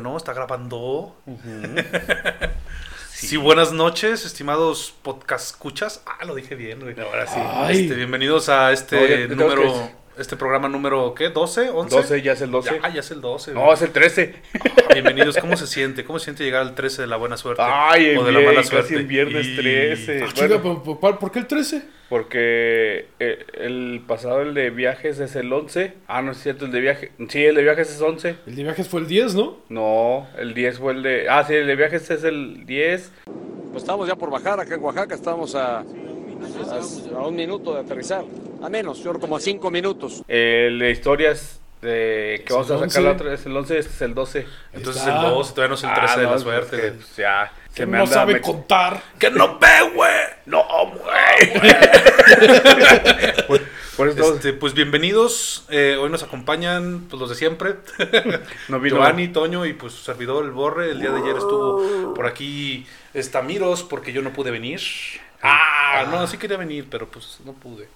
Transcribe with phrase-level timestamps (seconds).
[0.00, 1.14] Bueno, está grabando.
[3.10, 3.36] sí.
[3.36, 6.02] buenas noches, estimados podcast escuchas.
[6.06, 6.98] Ah, lo dije bien, güey.
[6.98, 7.38] Ahora sí.
[7.38, 7.82] Ay.
[7.82, 9.90] Este, bienvenidos a este número,
[10.20, 11.32] este programa número, ¿qué?
[11.32, 11.72] ¿12?
[11.72, 11.88] ¿11?
[11.88, 12.78] 12, ya es el 12.
[12.82, 13.52] Ya, ya es el 12.
[13.54, 13.74] No, güey.
[13.74, 14.34] es el 13.
[14.92, 16.04] Bienvenidos, ¿cómo se siente?
[16.04, 17.62] ¿Cómo se siente llegar al 13 de la buena suerte?
[17.64, 18.96] Ay, o de en la bien, mala casi suerte.
[18.96, 20.12] en viernes Y- 13.
[20.12, 20.32] Ah, Bueno.
[20.34, 21.82] chinga, ¿por- por- por- ¿Por qué el 13?
[22.08, 25.94] Porque eh, el pasado, el de viajes, es el 11.
[26.08, 27.10] Ah, no es cierto, el de viajes.
[27.28, 28.36] Sí, el de viajes es 11.
[28.46, 29.58] El de viajes fue el 10, ¿no?
[29.68, 31.28] No, el 10 fue el de.
[31.30, 33.10] Ah, sí, el de viajes es el 10.
[33.70, 35.84] Pues estamos ya por bajar acá en Oaxaca, estamos a,
[36.42, 38.24] a, a un minuto de aterrizar.
[38.62, 40.22] A menos, yo creo como a cinco minutos.
[40.28, 43.22] El de historias de, que Es vamos a el sacar la 11.
[43.22, 44.46] otra es el 11, este es el 12.
[44.74, 45.16] Entonces Está.
[45.16, 46.76] el 12, todavía no es el 13 Ah, de no, la es suerte.
[46.76, 46.92] que, güey.
[46.96, 49.02] pues, ya, Que me no anda sabe me- contar.
[49.18, 50.10] ¡Que no ve, güey!
[50.46, 51.62] No, güey.
[54.00, 55.64] eso estamos- Este, pues bienvenidos.
[55.70, 57.76] eh, hoy nos acompañan pues, los de siempre.
[58.68, 60.90] no vino Giovanni, Toño y pues su servidor el Borre.
[60.90, 64.80] El día de ayer estuvo por aquí está Miros porque yo no pude venir.
[65.42, 67.88] Ah, no, sí quería venir, pero pues no pude.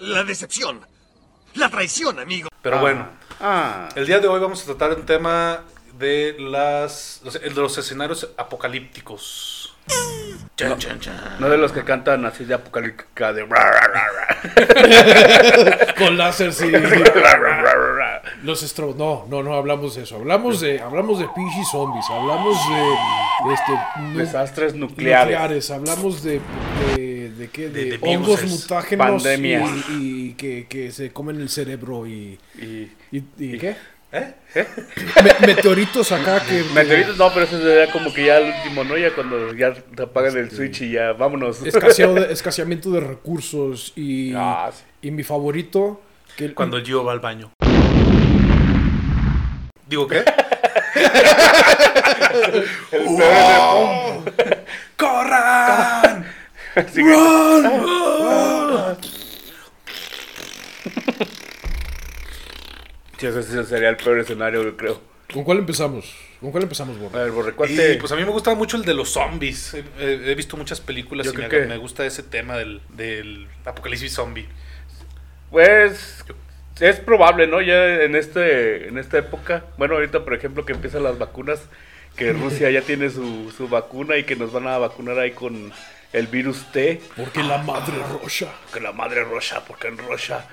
[0.00, 0.80] La decepción.
[1.54, 2.48] La traición, amigo.
[2.62, 3.06] Pero bueno,
[3.42, 5.62] Ah, el día de hoy vamos a tratar un tema
[5.98, 9.74] de las los, de los escenarios apocalípticos.
[10.56, 11.36] Chan, chan, chan.
[11.38, 13.48] no de los que cantan así de apocalíptica de.
[15.98, 16.70] Con láser, sí.
[18.42, 18.94] Los estro...
[18.96, 20.16] No, no, no hablamos de eso.
[20.16, 22.06] Hablamos de, hablamos de pinches zombies.
[22.08, 22.94] Hablamos de,
[23.52, 25.24] este, Desastres nucleares.
[25.32, 25.70] nucleares.
[25.70, 26.40] Hablamos de,
[26.96, 27.68] de, de qué?
[27.68, 29.70] De, De- de hongos viruses, mutágenos pandemias.
[29.90, 32.38] y, y que, que se comen el cerebro y...
[32.60, 32.90] Y.
[33.12, 33.76] ¿Y, y qué?
[34.12, 34.34] ¿Eh?
[35.22, 36.64] Me- meteoritos acá que...
[36.74, 38.96] Meteoritos, no, pero eso sería como que ya el último, ¿no?
[38.98, 41.62] Ya cuando ya te apagan el switch y ya, vámonos.
[41.64, 44.82] escaseamiento de recursos y, Ah, sí.
[45.08, 46.00] y mi favorito
[46.36, 47.50] que Cuando Gio va al baño.
[49.88, 50.24] ¿Digo qué?
[52.92, 53.06] El
[54.96, 56.26] ¡Corran!
[56.74, 57.10] Así que-
[63.18, 65.00] Sí, ese sí sería el peor escenario, yo creo.
[65.32, 66.12] ¿Con cuál empezamos?
[66.40, 67.18] ¿Con cuál empezamos, A Borre?
[67.22, 69.74] ver, Borre, ¿cuál Y te- pues a mí me gusta mucho el de los zombies.
[69.74, 72.56] He, he- he visto muchas películas Yo y me, creo que- me gusta ese tema
[72.56, 74.48] del, del apocalipsis zombie.
[75.50, 76.24] Pues
[76.80, 77.60] es probable, ¿no?
[77.60, 81.60] Ya en este en esta época, bueno, ahorita por ejemplo que empiezan las vacunas,
[82.16, 85.72] que Rusia ya tiene su, su vacuna y que nos van a vacunar ahí con
[86.12, 88.48] el virus T, Porque la madre rocha.
[88.72, 90.44] que la madre Russia, porque en Rusia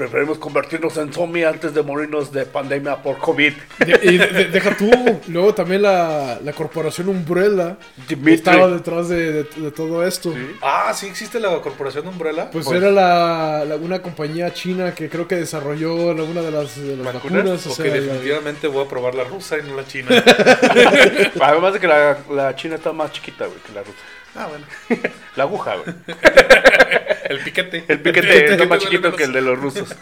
[0.00, 3.52] preferimos convertirnos en zombie antes de morirnos de pandemia por COVID.
[3.84, 4.90] De- y de- de- deja tú,
[5.28, 7.76] luego también la, la corporación Umbrella
[8.08, 8.32] Dimitri.
[8.34, 10.34] estaba detrás de, de- de todo esto.
[10.62, 12.50] Ah, sí existe la corporación Umbrella.
[12.50, 16.76] Pues, Pues- era la, la- una compañía china que creo que desarrolló alguna de las,
[16.80, 17.44] de las ¿Vacunas?
[17.44, 17.66] vacunas.
[17.66, 20.08] o sea, definitivamente voy a probar la rusa y no la china.
[21.40, 24.00] Además de que la, la China está más chiquita, güey, que la Rusia.
[24.36, 24.64] ah, bueno.
[25.36, 25.94] La aguja, güey.
[27.30, 27.84] El piquete.
[27.86, 29.94] El piquete está más chiquito que el de los rusos.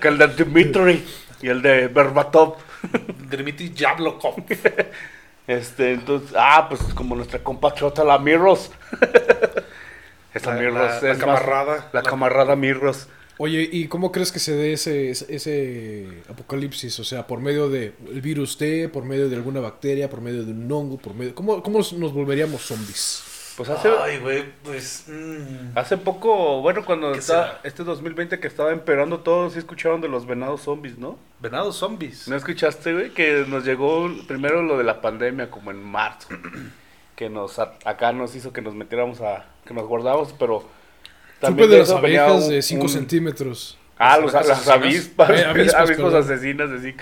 [0.00, 1.04] Que el de Dmitry
[1.40, 2.56] y el de Berbatov.
[3.30, 4.42] Dmitry Yablokov.
[5.46, 8.70] Este, entonces, ah, pues como nuestra compatriota la Mirros.
[10.34, 11.90] Esa La- Mirros la- la es más- camarada.
[11.92, 13.08] la La- camarada Mirros.
[13.38, 16.98] Oye, ¿y cómo crees que se dé ese, ese, apocalipsis?
[17.00, 20.44] O sea, por medio de el virus T, por medio de alguna bacteria, por medio
[20.44, 21.34] de un hongo, por medio...
[21.34, 23.22] ¿Cómo, cómo nos volveríamos zombies?
[23.56, 25.04] Pues hace, Ay, güey, pues.
[25.08, 25.76] mm.
[25.76, 30.08] hace poco, bueno, cuando ¿Qué estaba, este 2020 que estaba emperando todo, sí escucharon de
[30.08, 31.18] los venados zombies, ¿no?
[31.40, 32.28] Venados zombies.
[32.28, 33.10] ¿No escuchaste, güey?
[33.10, 36.28] Que nos llegó primero lo de la pandemia, como en marzo.
[37.14, 40.66] Que nos, acá nos hizo que nos metiéramos a, que nos guardáramos, pero...
[41.44, 43.78] Supe de las abejas un- de 5 un- centímetros.
[43.98, 44.76] Ah, Las los, las asesinas.
[44.78, 46.94] avispas, Eh, avispas, avispas asesinas, así.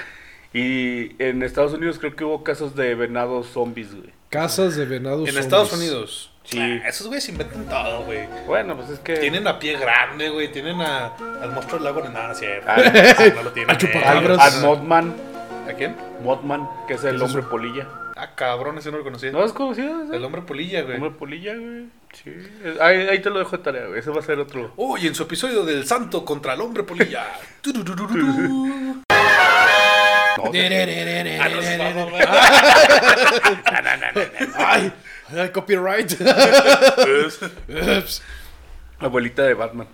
[0.52, 4.10] Y en Estados Unidos creo que hubo casos de venados zombies, güey.
[4.30, 5.44] Casas de venados En zombies.
[5.44, 6.32] Estados Unidos.
[6.50, 6.58] Sí.
[6.60, 8.26] Ah, esos güeyes inventan todo, güey.
[8.46, 9.16] Bueno, pues es que...
[9.16, 10.50] Tienen a pie grande, güey.
[10.50, 12.66] Tienen a, al monstruo del lago de nada, ¿cierto?
[12.68, 12.76] Ah,
[13.36, 13.74] no lo tienen.
[13.74, 14.38] a chupacabras.
[14.38, 15.14] Al, al Mothman,
[15.68, 15.94] ¿A quién?
[16.24, 17.86] Mothman, que es el es hombre polilla.
[18.16, 19.30] Ah, cabrón, ese no lo conocía.
[19.30, 20.16] ¿No has conocido ese?
[20.16, 20.96] El hombre polilla, güey.
[20.96, 21.86] hombre polilla, güey.
[22.12, 22.34] Sí.
[22.80, 24.00] Ahí, ahí te lo dejo de tarea, güey.
[24.00, 24.72] Ese va a ser otro.
[24.76, 27.26] Uy, en su episodio del santo contra el hombre polilla.
[31.38, 32.16] No, no, sí, no, no, no.
[34.56, 34.92] ¡Ay!
[35.34, 36.12] El copyright.
[37.98, 38.22] Ups.
[38.98, 39.86] Abuelita de Batman.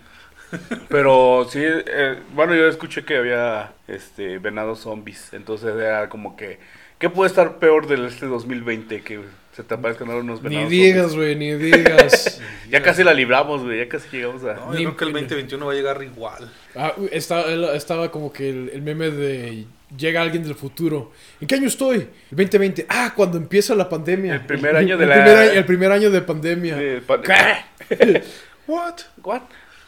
[0.89, 5.33] Pero sí, eh, bueno, yo escuché que había este venados zombies.
[5.33, 6.59] Entonces era como que.
[6.99, 9.01] ¿Qué puede estar peor del este 2020?
[9.01, 9.21] Que
[9.53, 12.41] se te aparezcan ahora unos ni venados digas, güey, ni digas.
[12.69, 13.79] Ya casi la libramos, güey.
[13.79, 14.55] Ya casi llegamos a.
[14.55, 16.51] No, yo creo que el 2021 va a llegar igual.
[16.75, 17.45] Ah, estaba,
[17.75, 21.11] estaba como que el, el meme de llega alguien del futuro.
[21.39, 21.97] ¿En qué año estoy?
[22.31, 22.85] El 2020.
[22.89, 24.33] Ah, cuando empieza la pandemia.
[24.35, 26.77] El primer año de el la- Primer, año- el primer año de pandemia.
[26.77, 28.23] Sí, ¿Qué?
[28.67, 28.95] What?
[29.23, 29.41] What?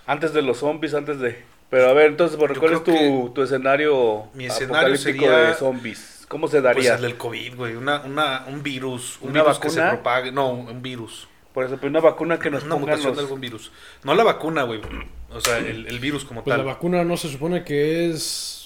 [0.05, 1.43] Antes de los zombies, antes de...
[1.69, 5.49] Pero a ver, entonces, ¿por Yo ¿cuál es tu, tu escenario Mi escenario apocalíptico sería-
[5.49, 6.25] de zombies?
[6.27, 6.95] ¿Cómo se Pues daría?
[6.95, 7.75] el del COVID, güey.
[7.75, 9.17] Una, una, un virus.
[9.21, 9.95] Un ¿Una virus que se vacuna?
[10.01, 10.31] propague.
[10.31, 11.27] No, un virus.
[11.53, 13.25] Por ejemplo, una vacuna que nos Una pongan mutación de los...
[13.25, 13.71] algún virus.
[14.03, 14.79] No la vacuna, güey.
[15.31, 16.65] O sea, el, el virus como Pues tal.
[16.65, 18.58] la vacuna no se supone que es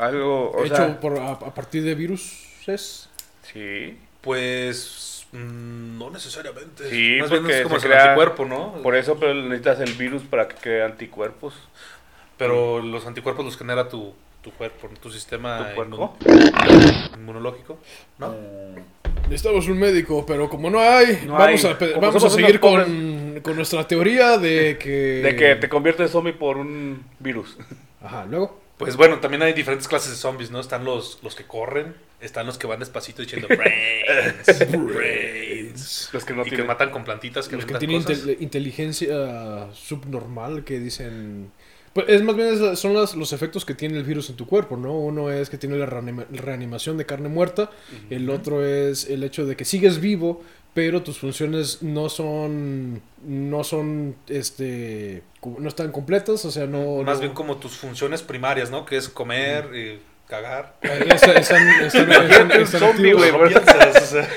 [0.00, 1.00] Algo, o hecho sea...
[1.00, 3.08] por, a, a partir de viruses.
[3.52, 3.96] Sí.
[4.20, 6.88] Pues mm, no necesariamente.
[6.90, 8.72] Sí, Más bien porque es como se el crea- anticuerpo, ¿no?
[8.82, 11.54] Por eso pero necesitas el virus para que cree anticuerpos.
[12.36, 16.16] Pero los anticuerpos los genera tu, tu cuerpo, tu sistema ¿Tu cuerpo?
[16.24, 17.78] inmun- inmunológico,
[18.18, 18.34] ¿no?
[19.28, 21.72] Necesitamos un médico, pero como no hay, No vamos, hay.
[21.94, 25.20] A, vamos a seguir con, con nuestra teoría de que...
[25.22, 27.56] De que te conviertes en zombie por un virus.
[28.02, 28.58] Ajá, luego.
[28.80, 30.58] Pues bueno, también hay diferentes clases de zombies, ¿no?
[30.60, 36.10] Están los, los que corren, están los que van despacito diciendo brains, brains.
[36.12, 36.66] Los que no y que tienen...
[36.66, 38.24] matan con plantitas que Los que tienen cosas.
[38.26, 41.52] intel- inteligencia subnormal que dicen...
[41.92, 44.76] Pues es más bien son las- los efectos que tiene el virus en tu cuerpo,
[44.76, 44.96] ¿no?
[44.96, 47.70] Uno es que tiene la reanima- reanimación de carne muerta,
[48.10, 50.40] el otro es el hecho de que sigues vivo,
[50.74, 57.16] pero tus funciones no son no son este no están completas, o sea, no Más
[57.16, 58.84] no- bien como tus funciones primarias, ¿no?
[58.86, 60.76] Que es comer, y cagar.
[60.82, 63.16] Están, están, están- están- un están zombie, activos.
[63.20, 63.62] güey, No ¿verdad?
[63.64, 64.28] piensas, o sea,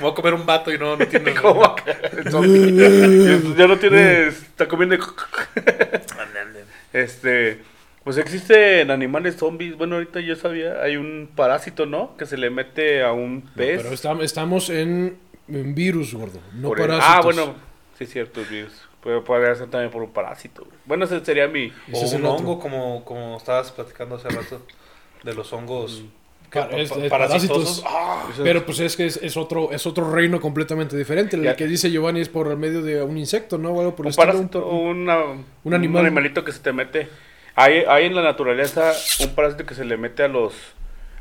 [0.00, 1.34] voy a comer un vato y no, no tiene...
[1.42, 1.84] ¿Cómo acá?
[2.16, 3.54] El zombie.
[3.58, 4.36] ya no tienes...
[4.42, 4.96] Está comiendo...
[6.92, 7.60] Este...
[8.04, 9.76] Pues existen animales zombies.
[9.76, 12.16] Bueno, ahorita yo sabía, hay un parásito, ¿no?
[12.16, 13.82] Que se le mete a un pez.
[13.82, 17.14] Pero estam- estamos en, en virus, gordo, no por el- parásitos.
[17.16, 17.54] Ah, bueno,
[17.96, 18.72] sí es cierto, virus.
[19.02, 20.66] Pero podría ser también por un parásito.
[20.84, 21.72] Bueno, ese sería mi...
[21.92, 22.30] O un otro.
[22.34, 24.60] hongo, como, como estabas platicando hace rato,
[25.22, 26.02] de los hongos
[26.50, 27.84] que- Pa- es- parásitos.
[27.86, 31.36] Ah, Pero pues es que es, es otro es otro reino completamente diferente.
[31.36, 31.54] El Ya.
[31.56, 33.70] que dice Giovanni es por el medio de un insecto, ¿no?
[33.70, 35.08] O algo por un estilo, parásito, un-
[35.64, 36.06] un animal.
[36.06, 37.08] animalito que se te mete.
[37.54, 40.54] Hay, hay en la naturaleza un parásito que se le mete a los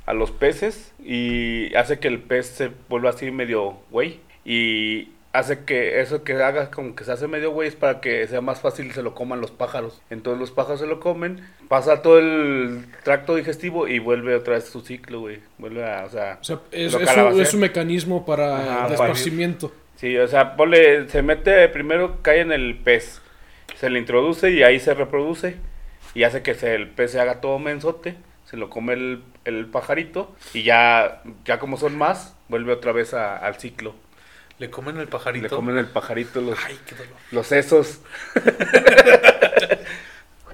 [0.08, 5.66] a los peces y hace que el pez se vuelva así medio güey y hace
[5.66, 8.60] que eso que haga como que se hace medio güey es para que sea más
[8.62, 10.02] fácil se lo coman los pájaros.
[10.10, 14.64] Entonces los pájaros se lo comen, pasa todo el tracto digestivo y vuelve otra vez
[14.66, 15.40] su ciclo, güey.
[15.60, 17.44] Vuelve a, o sea, O sea, es, un, calabacea.
[17.44, 19.72] es un mecanismo para Ajá, el para- esparcimiento.
[19.98, 23.22] Sí, o sea, ponle, se mete primero, cae en el pez,
[23.76, 25.58] se le introduce y ahí se reproduce
[26.16, 28.16] y hace que se- el pez se haga todo mensote,
[28.50, 33.14] se lo come el, el pajarito y ya, ya como son más, vuelve otra vez
[33.14, 33.94] a- al ciclo.
[34.60, 35.44] Le comen el pajarito.
[35.44, 37.14] Le comen el pajarito los, Ay, qué dolor.
[37.32, 38.00] los sesos.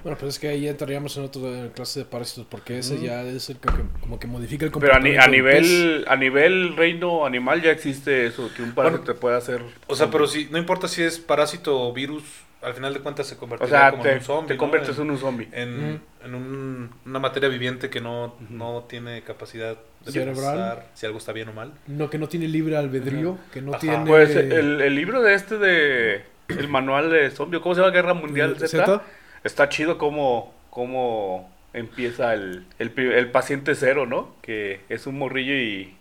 [0.04, 3.50] Bueno, pues es que ahí entraríamos en otra clase de parásitos porque ese ya es
[3.50, 3.69] el que,
[4.01, 7.71] como que modifica el Pero a, ni- comportamiento a nivel a nivel reino animal ya
[7.71, 9.62] existe eso, que un parásito Bueno, te puede hacer...
[9.88, 12.21] O sea, pero si, no importa si es parásito o virus,
[12.63, 14.47] al final de cuentas se O convertiría sea, como te, en un zombie.
[14.47, 14.57] te ¿no?
[14.57, 15.49] conviertes en, en un zombie.
[15.51, 20.33] en, en un- una materia viviente que no, no tiene capacidad de Cerebral.
[20.33, 21.73] pensar si algo está bien o mal.
[21.87, 23.79] No, que no tiene libre albedrío, que no Ajá.
[23.79, 26.25] tiene Pues el, el libro de este de...
[26.49, 27.93] El manual de zombie, ¿cómo se llama?
[27.93, 28.67] Guerra Mundial Z.
[28.85, 29.01] Z.
[29.43, 34.35] Está chido cómo, cómo empieza el, el paciente cero, ¿no?
[34.41, 35.95] Que es un morrillo y...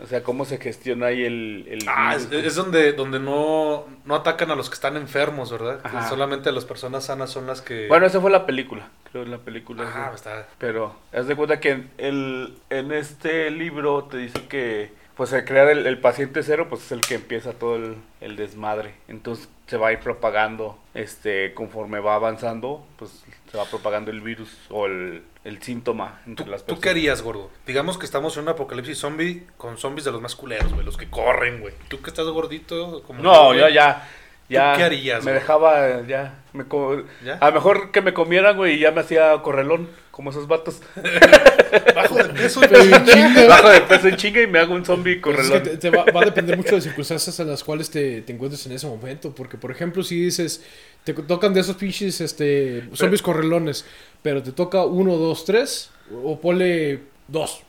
[0.00, 1.66] O sea, cómo se gestiona ahí el...
[1.68, 5.80] el Ah, es, donde, donde no, no atacan a los que están enfermos, ¿verdad?
[5.80, 6.08] Que Ajá.
[6.08, 7.86] solamente las personas sanas son las que...
[7.88, 8.88] Bueno, esa fue la película.
[9.10, 9.84] Creo la película.
[9.84, 10.48] Ajá, está...
[10.58, 15.44] Pero, haz de cuenta que en, el, en este libro te dice que, pues, al
[15.44, 18.94] crear el, el paciente cero, pues es el que empieza todo el, el desmadre.
[19.08, 24.20] Entonces se va a ir propagando, este, conforme va avanzando, pues se va propagando el
[24.20, 26.82] virus o el, el síntoma entre ¿Tú, las tú personas.
[26.82, 27.50] qué harías, gordo?
[27.66, 30.96] Digamos que estamos en un apocalipsis zombie con zombies de los más culeros, güey, los
[30.96, 31.74] que corren, güey.
[31.88, 33.02] ¿Tú que estás gordito?
[33.06, 33.74] Como No, yo, ya, güey?
[33.74, 34.08] ya.
[34.48, 35.40] Ya qué harías, Me güey?
[35.40, 36.42] dejaba, ya.
[36.52, 37.38] Me co- ¿Ya?
[37.40, 40.82] A lo mejor que me comieran, güey, y ya me hacía correlón, como esos vatos.
[41.94, 43.46] Bajo de peso, en chinga.
[43.48, 45.78] Bajo de peso en chinga y me hago un zombie Pues es que correlón.
[45.80, 48.32] te, te va, va a depender mucho de las circunstancias en las cuales te, te
[48.34, 49.34] encuentres en ese momento.
[49.34, 50.62] Porque, por ejemplo, si dices,
[51.04, 53.84] te tocan de esos pinches este, zombies correlones,
[54.22, 55.90] pero te toca uno, dos, tres,
[56.24, 57.62] o ponle dos.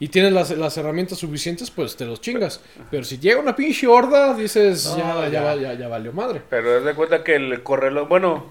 [0.00, 2.60] Y tienes las, las herramientas suficientes, pues te los chingas.
[2.90, 5.56] Pero si llega una pinche horda, dices, No, ya, ya, ya.
[5.56, 6.40] ya, ya valió madre.
[6.48, 8.46] Pero haz de cuenta que el correlón, bueno,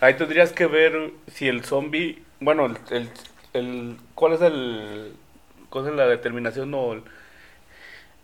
[0.00, 3.08] ahí tendrías que ver si el zombie, bueno, el, el,
[3.54, 5.12] el- ¿cuál es el,
[5.70, 7.02] cuál es la determinación o el,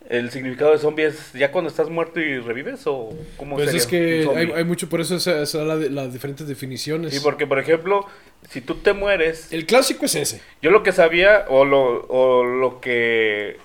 [0.09, 3.81] el significado de zombie es ya cuando estás muerto y revives o cómo Pues sería
[3.81, 7.13] es que hay, hay mucho, por eso esa, esa la de- las diferentes definiciones.
[7.13, 8.05] Sí, porque por ejemplo,
[8.49, 10.41] si tú te mueres, El clásico es ese.
[10.61, 13.57] yo lo que sabía o lo, o lo que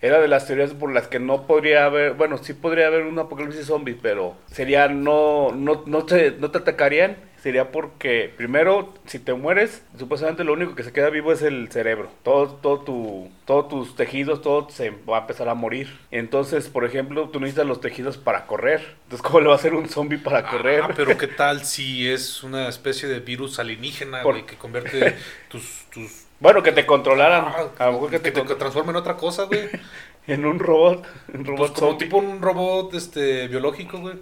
[0.00, 3.18] era de las teorías por las que no podría haber, bueno, sí podría haber un
[3.18, 9.18] apocalipsis zombie, pero sería no no no te no te atacarían, sería porque primero si
[9.18, 12.10] te mueres, supuestamente lo único que se queda vivo es el cerebro.
[12.22, 15.98] Todo todo tu todos tus tejidos, todo se va a empezar a morir.
[16.10, 18.96] Entonces, por ejemplo, tú necesitas los tejidos para correr.
[19.04, 20.84] Entonces, ¿cómo le va a hacer un zombie para correr?
[20.84, 25.16] Ah, pero ¿qué tal si es una especie de virus alienígena, Por- güey, que convierte
[25.48, 25.86] tus...
[25.90, 27.44] tus Bueno, que te controlaran.
[27.46, 29.68] Ah, a lo mejor que, que te, te transforma en otra cosa, güey.
[30.26, 34.16] en un robot, un Pues robot como tipo un robot este biológico, güey.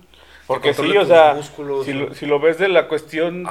[0.54, 3.46] Porque que sí, o sea, músculos, si, lo, si lo ves de la cuestión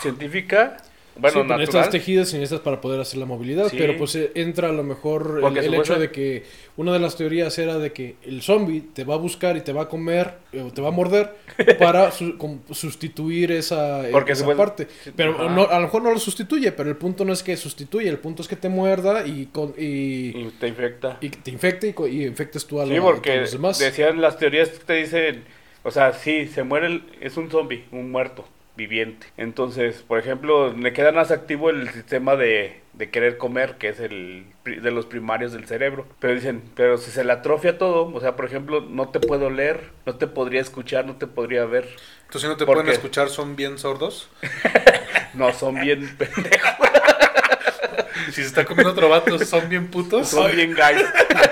[0.00, 0.76] científica,
[1.20, 3.76] bueno, sí, natural, tejidos y necesitas para poder hacer la movilidad, Sí.
[3.76, 6.44] pero pues eh, entra a lo mejor el, hecho de que
[6.76, 9.72] una de las teorías era de que el zombie te va a buscar y te
[9.72, 11.34] va a comer eh, o te va a morder
[11.80, 12.36] para su-
[12.70, 14.86] sustituir esa, Porque esa parte.
[15.16, 18.08] Pero no, a lo mejor no lo sustituye, pero el punto no es que sustituye,
[18.08, 21.18] el punto es que te muerda y, con, y, y te infecta.
[21.20, 23.76] y te infecte y, y infectes tú a, la- Sí, a porque los demás.
[23.80, 25.42] decían las teorías que te dicen,
[25.82, 28.44] o sea, sí, se muere, el- es un zombie, un muerto
[28.76, 29.26] viviente.
[29.36, 33.98] Entonces, por ejemplo, le queda más activo el sistema de, de querer comer, que es
[34.00, 36.06] el de los primarios del cerebro.
[36.20, 39.50] Pero dicen, pero si se le atrofia todo, o sea, por ejemplo, no te puedo
[39.50, 41.88] leer, no te podría escuchar, no te podría ver.
[42.26, 42.92] Entonces, si no te ¿Por pueden qué?
[42.92, 44.28] escuchar, son bien sordos.
[45.34, 46.88] No, son bien pendejos,
[48.26, 50.28] Si se está comiendo otro vato, son bien putos.
[50.28, 51.04] son bien guys.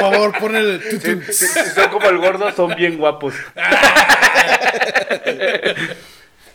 [0.00, 0.80] Por favor, pon el...
[0.82, 0.98] Si,
[1.32, 3.34] si son como el gordo, son bien guapos.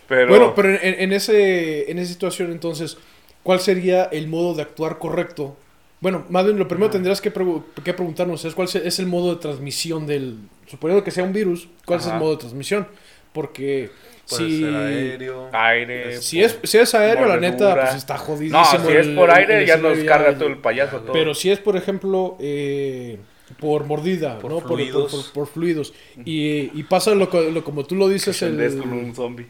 [0.08, 2.98] Pero, Bueno, pero en, ese, en esa situación, entonces,
[3.42, 5.56] ¿cuál sería el modo de actuar correcto?
[6.02, 9.34] Bueno, más bien lo primero tendrías que, pregu- que preguntarnos es cuál es el modo
[9.36, 10.38] de transmisión del...
[10.68, 12.16] Suponiendo que sea un virus, ¿cuál es Ajá.
[12.16, 12.88] el modo de transmisión?
[13.32, 13.90] Porque
[14.30, 14.60] Puede si...
[14.62, 15.50] ser aéreo.
[15.54, 16.22] aire.
[16.22, 18.60] Si es, si es aéreo, la neta, pues está jodidísimo.
[18.60, 20.98] No, si es por aire, el ya nos carga el- todo el payaso.
[21.00, 21.14] Todo.
[21.14, 23.18] Pero si es, por ejemplo, eh,
[23.60, 24.60] por mordida, Por ¿no?
[24.60, 25.12] Por- fluidos.
[25.12, 25.94] Por, por- por fluidos.
[26.26, 29.48] Y, y pasa lo, lo como tú lo dices, el, con un zombie.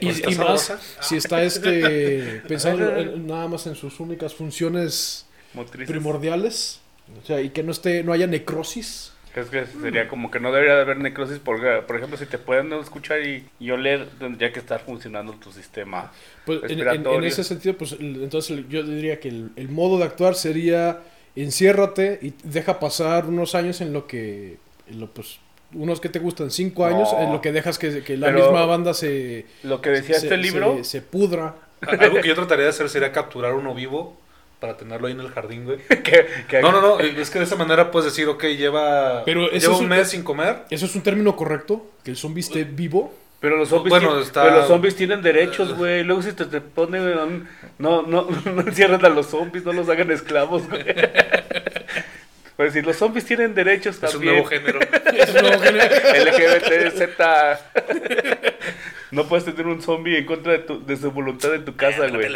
[0.00, 5.90] y, más si está este pensando en- nada más en sus únicas funciones Motrices.
[5.90, 6.80] primordiales.
[7.22, 9.12] O sea, y que no esté, no haya necrosis.
[9.34, 12.36] Es que sería como que no debería de haber necrosis porque, por ejemplo, si te
[12.38, 16.10] pueden escuchar y, y oler, tendría que estar funcionando tu sistema.
[16.44, 17.28] Pues en, en- en Respiratorio.
[17.28, 21.00] ese sentido, pues el- entonces yo diría que el, el modo de actuar sería
[21.36, 24.58] enciérrate y deja pasar unos años en lo que,
[24.88, 25.38] en lo, pues,
[25.72, 27.20] unos que te gustan, cinco años, No.
[27.20, 30.26] en lo que dejas que, que la Pero misma banda se, Lo que decía se,
[30.26, 31.54] este libro, se, se pudra.
[31.86, 34.16] Algo que yo trataría de hacer sería capturar uno vivo
[34.58, 35.78] para tenerlo ahí en el jardín, güey.
[35.88, 36.98] que, que- No, no, no.
[37.00, 40.22] Es que de esa manera puedes decir, ok, lleva, Pero lleva un un- mes sin
[40.22, 40.64] comer.
[40.70, 41.86] ¿Eso es un término correcto?
[42.04, 43.14] ¿Que el zombie esté vivo?
[43.40, 46.04] Pero los zombies, Bueno, ti- está- pero los zombies tienen derechos, güey.
[46.04, 49.88] Luego si te, te ponen, un- no, no, no encierren a los zombies, no los
[49.88, 50.84] hagan esclavos, güey.
[52.56, 54.34] Pues si los zombies tienen derechos Es un también.
[54.34, 54.80] nuevo género.
[55.16, 55.86] Es un nuevo género.
[55.86, 57.58] LGBT,
[59.12, 62.08] No puedes tener un zombie en contra de, tu- de su voluntad en tu casa,
[62.08, 62.28] güey.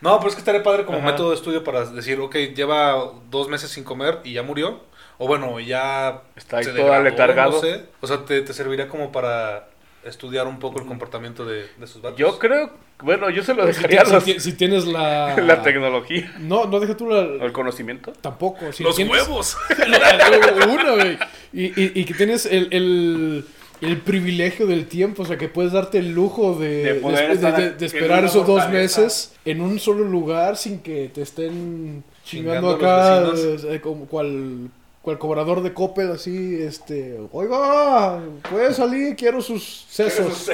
[0.00, 1.12] No, pero es que estaría padre como Ajá.
[1.12, 4.80] método de estudio para decir, ok, lleva dos meses sin comer y ya murió.
[5.18, 7.52] O bueno, ya Está ahí se todo degradó, aletargado.
[7.52, 7.84] no sé.
[8.00, 9.68] O sea, te, te serviría como para
[10.04, 12.18] estudiar un poco el comportamiento de, de sus vatos.
[12.18, 12.70] Yo creo,
[13.02, 15.34] bueno, yo se lo Si, dejaría a ti- los- si ti- si tienes la...
[15.42, 17.22] la tecnología No, no deja tú la...
[17.44, 18.12] el conocimiento.
[18.20, 18.72] Tampoco.
[18.72, 19.56] Si ¡Los tienes- huevos!
[20.68, 21.18] Una, güey.
[21.52, 23.44] Y, y, y que tienes el, el,
[23.80, 27.38] el privilegio del tiempo, o sea, que puedes darte el lujo de, De poder
[27.76, 33.24] de- esperar esos dos meses en un solo lugar sin que te estén chingando, acá,
[33.34, 34.68] eh, como cual,
[35.06, 38.20] cual cobrador de Coppel, así, este, oiga,
[38.50, 40.50] puede salir, quiero sus sesos.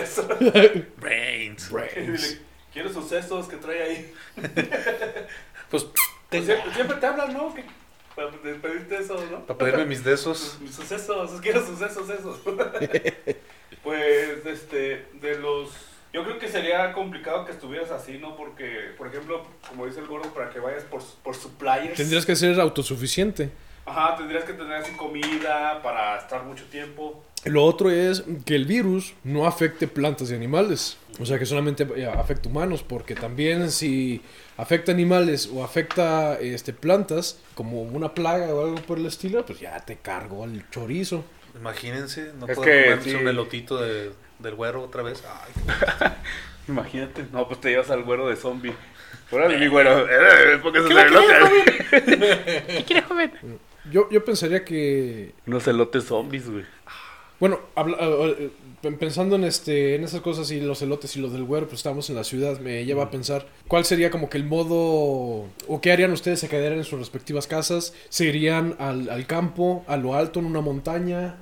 [1.00, 1.70] Brains.
[2.70, 4.12] Quiero sus sesos que trae ahí.
[5.70, 5.86] Pues,
[6.28, 7.54] siempre, te hablan, ¿no?
[7.54, 7.64] Que,
[8.14, 9.46] para pedirte eso, ¿no?
[9.46, 10.58] para pedirme mis de esos.
[10.70, 12.40] Sucesos, quiero sucesos esos.
[13.82, 15.70] pues, este, de los...
[16.12, 18.36] Yo creo que sería complicado que estuvieras así, ¿no?
[18.36, 21.94] Porque, por ejemplo, como dice el gordo, para que vayas por, por suppliers.
[21.94, 23.50] Tendrías que ser autosuficiente.
[23.84, 27.24] Ajá, tendrías que tener así comida para estar mucho tiempo.
[27.44, 30.96] Lo otro es que el virus no afecte plantas y animales.
[31.20, 34.22] O sea, que solamente eh, afecta humanos, porque también si
[34.56, 39.58] afecta animales o afecta este, plantas, como una plaga o algo por el estilo, pues
[39.60, 41.24] ya te cargó el chorizo.
[41.56, 43.16] Imagínense, no Es puedo que comerse sí.
[43.16, 45.22] un elotito de, del güero otra vez.
[45.28, 46.12] Ay,
[46.68, 47.26] Imagínate.
[47.32, 48.72] No, pues te llevas al güero de zombie.
[49.32, 50.06] Órale, mi güero.
[50.08, 51.34] Eh, póngase el elote.
[53.90, 55.32] Yo, yo pensaría que.
[55.46, 56.64] Unos elotes zombies, güey.
[57.40, 58.50] Bueno, habla- eh, eh,
[58.82, 61.80] pen- pensando en este en esas cosas y los elotes y los del güero, pues
[61.80, 64.76] estamos en la ciudad, me lleva a pensar cuál sería como que el modo
[65.66, 69.84] o qué harían ustedes, se quedarían en sus respectivas casas, se irían al, al campo,
[69.88, 71.34] a lo alto en una montaña.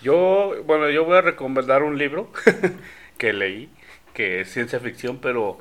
[0.00, 2.30] Yo, bueno, yo voy a recomendar un libro
[3.18, 3.68] que leí,
[4.14, 5.58] que es ciencia ficción, pero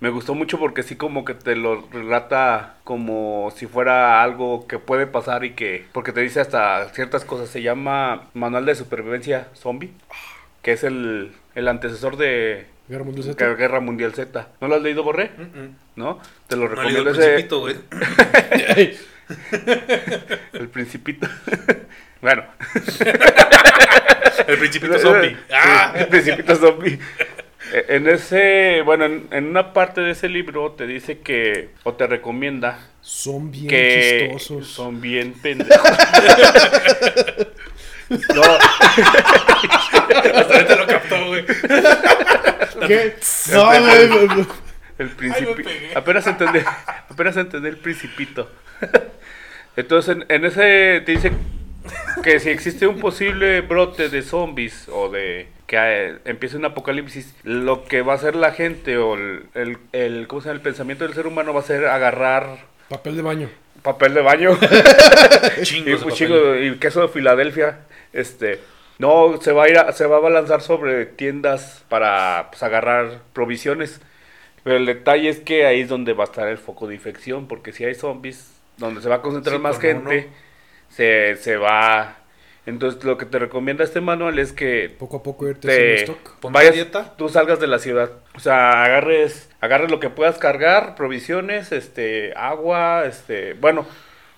[0.00, 4.78] me gustó mucho porque sí como que te lo relata como si fuera algo que
[4.78, 9.48] puede pasar y que, porque te dice hasta ciertas cosas, se llama Manual de Supervivencia
[9.54, 9.92] Zombie,
[10.62, 13.36] que es el, el antecesor de Guerra Mundial Z.
[13.44, 14.48] Guerra Guerra Mundial Z.
[14.60, 15.30] ¿No lo has leído, Borré?
[15.96, 16.18] ¿No?
[16.48, 17.76] Te lo No recomiendo el ese- Principito, güey.
[20.54, 21.28] el principito.
[22.22, 22.44] bueno.
[24.46, 25.36] El Principito zombie.
[25.52, 25.92] ¡Ah!
[25.94, 26.98] El Principito zombie.
[27.72, 31.94] Eh, En ese, bueno, en, en una parte de ese libro te dice que, o
[31.94, 34.66] te recomienda Son bien que chistosos.
[34.68, 35.76] son bien pendejos.
[38.34, 38.42] no,
[40.34, 41.44] Hasta ahorita lo captó, güey.
[42.86, 43.14] ¿Qué?
[43.52, 44.46] No, güey.
[44.98, 45.70] el principito.
[45.94, 46.58] Apenas entendí,
[47.08, 48.50] apenas entendí el principito.
[49.76, 51.32] Entonces, en, en ese te dice
[52.22, 57.32] que si existe un posible brote de zombies o de que eh, empiece un apocalipsis,
[57.44, 60.56] lo que va a hacer la gente o el, el, el- ¿cómo se llama?
[60.56, 62.58] el pensamiento del ser humano va a ser agarrar
[62.88, 63.48] Papel de baño.
[63.82, 64.58] papel de baño
[65.60, 66.64] y, Chingos de papel.
[66.74, 67.78] y queso de Filadelfia.
[68.12, 68.58] Este,
[68.98, 73.20] no, se va a ir a- se va a balanzar sobre tiendas para pues, agarrar
[73.32, 74.00] provisiones.
[74.64, 77.46] Pero el detalle es que ahí es donde va a estar el foco de infección,
[77.46, 80.30] porque si hay zombies, donde se va a concentrar Sí, más con gente,
[80.88, 82.16] se, se va...
[82.66, 86.14] Entonces lo que te recomienda este manual es que Poco a poco irte te haciendo
[86.14, 86.52] stock.
[86.52, 87.16] Vayas, a dieta.
[87.16, 88.10] tú salgas de la ciudad.
[88.34, 93.86] O sea, agarres, agarres lo que puedas cargar, provisiones, este, agua, este, bueno,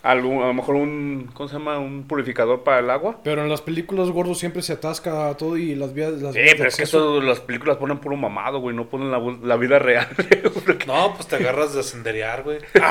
[0.03, 1.79] algún- a lo mejor un, ¿cómo se llama?
[1.79, 3.21] Un purificador para el agua.
[3.23, 6.51] Pero en las películas gordos siempre se atasca todo y las vías, las Sí, vías
[6.53, 9.79] de pero es que eso las películas ponen puro mamado, güey, no ponen la, vida
[9.79, 10.09] real.
[10.67, 12.59] Porque- No, pues te agarras de senderear, güey.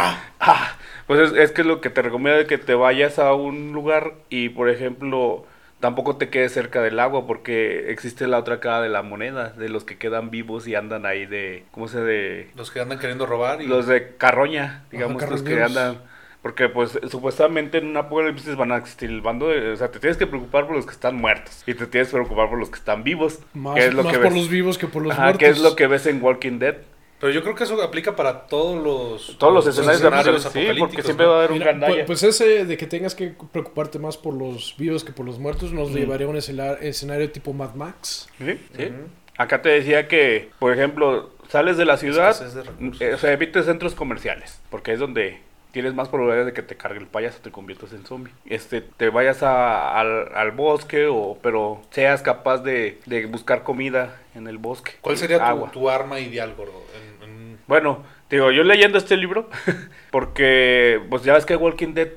[0.43, 3.73] Ah, pues es, es que lo que te recomiendo es que te vayas a un
[3.73, 5.45] lugar y, por ejemplo,
[5.79, 9.69] tampoco te quedes cerca del agua porque existe la otra cara de la moneda, de
[9.69, 12.49] los que quedan vivos y andan ahí de, ¿cómo se de?
[12.55, 15.97] Los que andan queriendo robar y Los de carroña, digamos, los que andan...
[16.41, 19.73] Porque pues supuestamente en un apocalipsis van a existir el bando de...
[19.73, 22.13] O sea, te tienes que preocupar por los que están muertos y te tienes que
[22.15, 23.39] preocupar por los que están vivos.
[23.53, 24.37] Más, que es lo más que por ves.
[24.39, 25.39] los vivos que por los Ajá, muertos.
[25.39, 26.77] que es lo que ves en Walking Dead.
[27.19, 30.47] Pero yo creo que eso aplica para todos los, Todos los escenarios, de apocalipsis, sí,
[30.49, 30.89] apocalípticos.
[30.89, 31.31] porque siempre ¿no?
[31.31, 32.03] va a haber un Mira, gandalla.
[32.03, 35.37] pu- pues ese de que tengas que preocuparte más por los vivos que por los
[35.37, 38.27] muertos nos llevaría a un escena- escenario tipo Mad Max.
[38.39, 38.91] Sí, sí.
[39.37, 43.65] Acá te decía que, por ejemplo, sales de la ciudad, de eh, o sea, evites
[43.67, 45.39] centros comerciales, porque es donde
[45.71, 48.33] tienes más probabilidades de que te cargue el payaso, te conviertas en zombie.
[48.45, 54.17] Este, te vayas a- al, al bosque, o pero seas capaz de, de buscar comida
[54.35, 54.93] en el bosque.
[55.01, 55.71] ¿Cuál sería tu, Agua.
[55.71, 56.83] tu arma ideal, gordo?
[57.23, 59.49] En- en- Bueno, digo, yo leyendo este libro,
[60.11, 62.09] porque pues ya ves que Walking Dead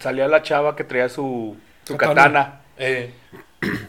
[0.00, 2.14] salía la chava que traía su, su Katana.
[2.22, 2.60] katana.
[2.78, 3.12] eh,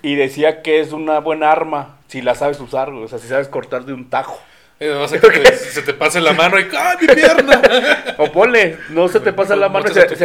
[0.02, 3.48] Y decía que es una buena arma si la sabes usar, o sea, si sabes
[3.48, 4.40] cortar de un tajo.
[4.80, 7.62] Eh, vas a que te- se te pase la mano y ¡ay, mi pierna!
[8.18, 10.16] O ponle, no se te pasa la mano y se, se,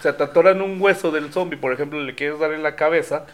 [0.00, 2.76] se te atora en un hueso del zombie, por ejemplo, le quieres dar en la
[2.76, 3.26] cabeza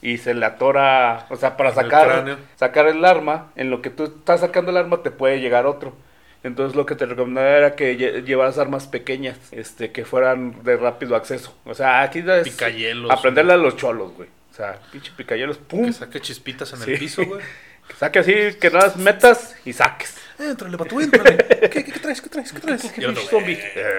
[0.00, 3.80] y se le atora, o sea, para En el sacar, sacar el arma, en lo
[3.82, 5.94] que tú estás sacando el arma te puede llegar otro.
[6.42, 10.76] Entonces lo que te recomendaba era que lle- llevaras armas pequeñas, este, que fueran de
[10.76, 11.56] rápido acceso.
[11.64, 13.12] O sea, aquí es Picayelos.
[13.12, 14.28] aprenderle a los cholos, güey.
[14.50, 16.92] O sea, pinche picayelos, pum, Que saque chispitas en Sí.
[16.94, 17.40] el piso, güey.
[17.88, 20.14] que saque así, que nada más metas y saques.
[20.38, 21.36] Éntrale, pato, éntrale.
[21.36, 22.20] ¿Qué, qué, qué traes?
[22.20, 22.52] ¿Qué traes?
[22.52, 22.82] ¿Qué traes?
[23.30, 23.58] Zombie.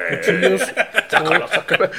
[0.09, 0.61] Cuchillos.
[1.09, 1.89] Sácalo, sácalo.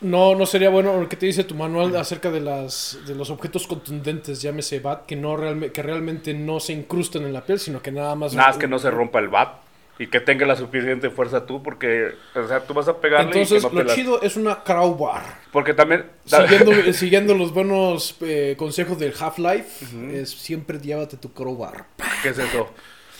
[0.00, 3.30] No, no sería bueno lo que te dice tu manual acerca de las de los
[3.30, 7.60] objetos contundentes, llámese bat, que no realme- que realmente no se incrusten en la piel,
[7.60, 9.60] sino que nada más Nada más que no se rompa el bat
[9.98, 13.64] y que tenga la suficiente fuerza tú, porque, o sea, tú vas a pegarle Entonces,
[13.64, 15.22] y que no lo chido es una crowbar.
[15.52, 16.04] Porque también...
[16.24, 21.86] Siguiendo, siguiendo los buenos eh, consejos del Half-Life, es siempre llévate tu crowbar.
[22.22, 22.68] ¿Qué es eso?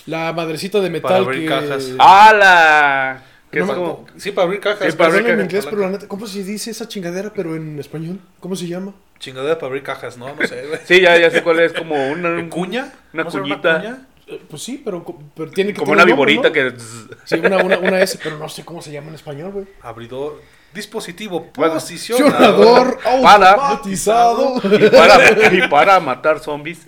[0.05, 1.47] La madrecita de Para metal abrir que...
[1.47, 1.91] cajas.
[1.99, 3.23] ¡Hala!
[3.51, 4.05] Que No es como...
[4.17, 4.91] Sí, para abrir cajas.
[4.91, 5.43] Sí, para abrir en cajas.
[5.45, 8.19] inglés, pero la neta, ¿cómo se dice esa chingadera, pero en español?
[8.39, 8.93] ¿Cómo se llama?
[9.19, 10.35] Chingadera para abrir cajas, ¿no?
[10.35, 10.79] No sé, güey.
[10.85, 12.29] Sí, ya, ya sé cuál es, como una...
[12.29, 12.93] un- ¿Cuña?
[13.13, 13.77] Una ¿No será cuñita.
[13.79, 14.07] cuña?
[14.49, 16.53] Pues sí, pero, pero tiene que Como una un nombre, viborita ¿no?
[16.53, 16.73] que...
[17.25, 19.65] Sí, una, una, una S, pero no sé cómo se llama en español, güey.
[19.81, 20.41] Abridor.
[20.73, 22.99] Dispositivo Bueno, posicionador.
[23.23, 24.57] Para- automatizado.
[24.63, 26.85] Y para, y para matar zombies.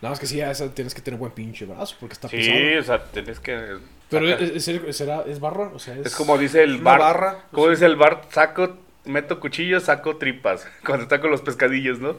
[0.00, 2.80] Nada más que sí, esa tienes que tener buen pinche brazo porque está Sí, pesado.
[2.80, 3.76] o sea, tenés que...
[4.08, 6.06] Pero es, es- será, es barra, o sea, es...
[6.06, 7.00] Es como dice el Bart.
[7.00, 10.66] barra, Como dice el Bart, saco, meto cuchillos, saco tripas.
[10.84, 12.16] Cuando está con los pescadillos, ¿no?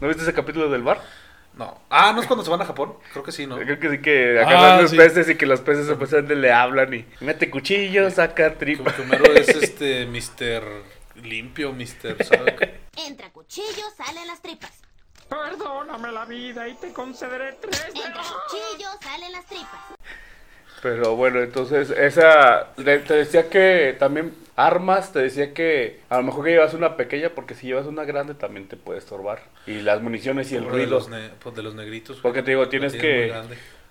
[0.00, 1.00] ¿No viste ese capítulo del bar?
[1.58, 1.76] No.
[1.90, 2.94] Ah, ¿no es cuando se van a Japón?
[3.12, 3.56] Creo que sí, ¿no?
[3.58, 4.96] Creo que sí que Ah, agarran los sí.
[4.96, 9.48] peces y que los peces supuestamente le hablan y mete cuchillos, saca que Homero es
[9.48, 10.62] este Mr.
[11.24, 12.24] Limpio, Mr.
[12.24, 12.80] ¿sabe qué?
[13.08, 14.70] Entra cuchillo, salen las tripas.
[15.28, 19.80] Perdóname la vida y te concederé tres de Entra cuchillo, salen las tripas.
[20.80, 26.44] Pero bueno, entonces esa te decía que también armas, te decía que a lo mejor
[26.44, 30.02] que llevas una pequeña porque si llevas una grande también te puede estorbar y las
[30.02, 30.90] municiones y el Uno de ruido.
[30.98, 32.18] los, ne- pues, de los negritos.
[32.20, 33.32] Porque te digo, tienes tiene que-.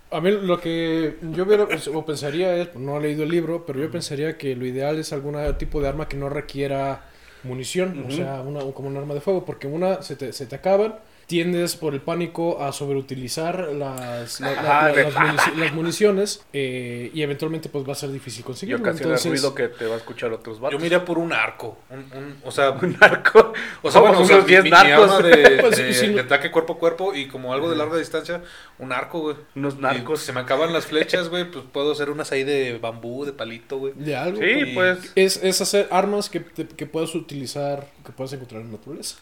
[0.09, 3.79] A mí lo que yo hubiera, o pensaría es, no he leído el libro, pero
[3.79, 7.01] yo pensaría que lo ideal es algún tipo de arma que no requiera
[7.43, 10.55] munición, o sea, una, como un arma de fuego, porque una se te, se te
[10.55, 10.95] acaban,
[11.27, 15.73] tiendes por el pánico a sobreutilizar las, la- la- Ajá, la- de- las, munici- las
[15.73, 18.79] municiones eh, y eventualmente pues va a ser difícil Y conseguirlo.
[18.81, 20.73] ocasiona Entonces, ruido que te va a escuchar otros vatos.
[20.73, 21.77] Yo me iría por un arco.
[21.89, 23.53] Un, un- o sea, un narco.
[23.81, 25.11] o sea, bueno, Somos o sea, unos mi, 10 mi- mi narcos.
[25.11, 28.41] arma de, Pues, de- ataque cuerpo a cuerpo y como algo de larga distancia,
[28.79, 29.35] un arco, güey.
[29.55, 30.21] Unos Y narcos.
[30.21, 33.77] se me acaban las flechas, güey, pues puedo hacer unas ahí de bambú, de palito,
[33.79, 33.91] güey.
[33.97, 34.39] de algo.
[34.39, 35.11] Sí, y- pues.
[35.15, 39.17] Es, es hacer armas que, te- que puedas utilizar, que puedas encontrar en la naturaleza.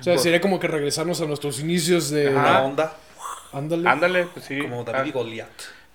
[0.00, 2.28] O sea, Pues- sería como que regresarnos a nuestros inicios de...
[2.28, 2.96] Una onda,
[3.52, 3.88] Ándale.
[3.88, 4.58] Ándale, pues sí.
[4.60, 5.48] como David y Ah, Goliat.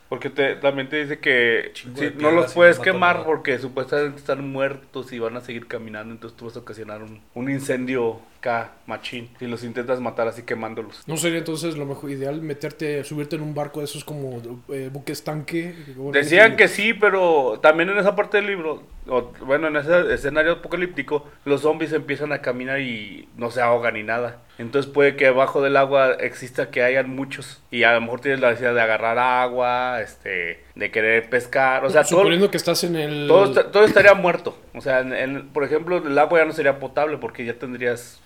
[0.08, 5.12] Porque te, también te dice que sí, no los puedes quemar porque supuestamente están muertos
[5.14, 9.30] y van a seguir caminando, entonces tú vas a ocasionar un, un incendio K machín
[9.40, 11.04] si los intentas matar así quemándolos.
[11.08, 14.90] ¿No sería entonces lo mejor ideal meterte, subirte en un barco de esos como eh,
[14.92, 15.76] buques tanque?
[16.12, 20.54] Decían que sí, pero también en esa parte del libro, o, bueno, en ese escenario
[20.54, 24.40] apocalíptico, los zombies empiezan a caminar y no se ahogan ni nada.
[24.58, 28.42] Entonces puede que abajo del agua exista que hayan muchos y a lo mejor tienes
[28.42, 32.84] la necesidad de agarrar agua, este, de querer pescar, o sea, todo, Suponiendo que estás
[32.84, 33.28] en el...
[33.28, 34.58] todo, esta- todo estaría muerto.
[34.74, 38.20] O sea, en- en- por ejemplo, el agua ya no sería potable porque ya tendrías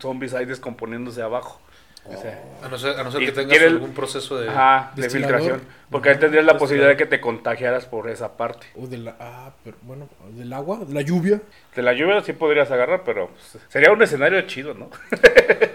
[0.00, 1.60] zombies ahí descomponiéndose abajo.
[2.06, 4.48] O sea, A no ser, a no ser Y que tengas algún proceso de...
[4.48, 5.36] Ajá, de Destilador.
[5.38, 5.68] filtración.
[5.90, 8.66] Porque ahí tendrías la posibilidad de que te contagiaras por esa parte.
[8.74, 9.16] O de la...
[9.20, 11.42] Ah, pero bueno, del agua, de la lluvia.
[11.76, 14.88] De la lluvia sí podrías agarrar, pero pues, sería un escenario chido, ¿no?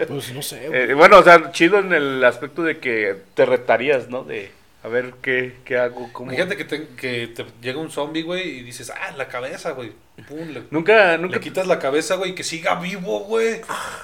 [0.07, 0.67] Pues no sé.
[0.73, 4.23] Eh, bueno, o sea, chido en el aspecto de que te retarías, ¿no?
[4.23, 4.51] De
[4.85, 6.31] a ver qué, qué hago, cómo...
[6.31, 9.93] Imagínate que te, que te llega un zombie, güey, y dices, ah, la cabeza, güey.
[10.29, 11.35] Pum, le, Nunca, nunca...
[11.35, 13.61] le quitas la cabeza, güey, que siga vivo, güey.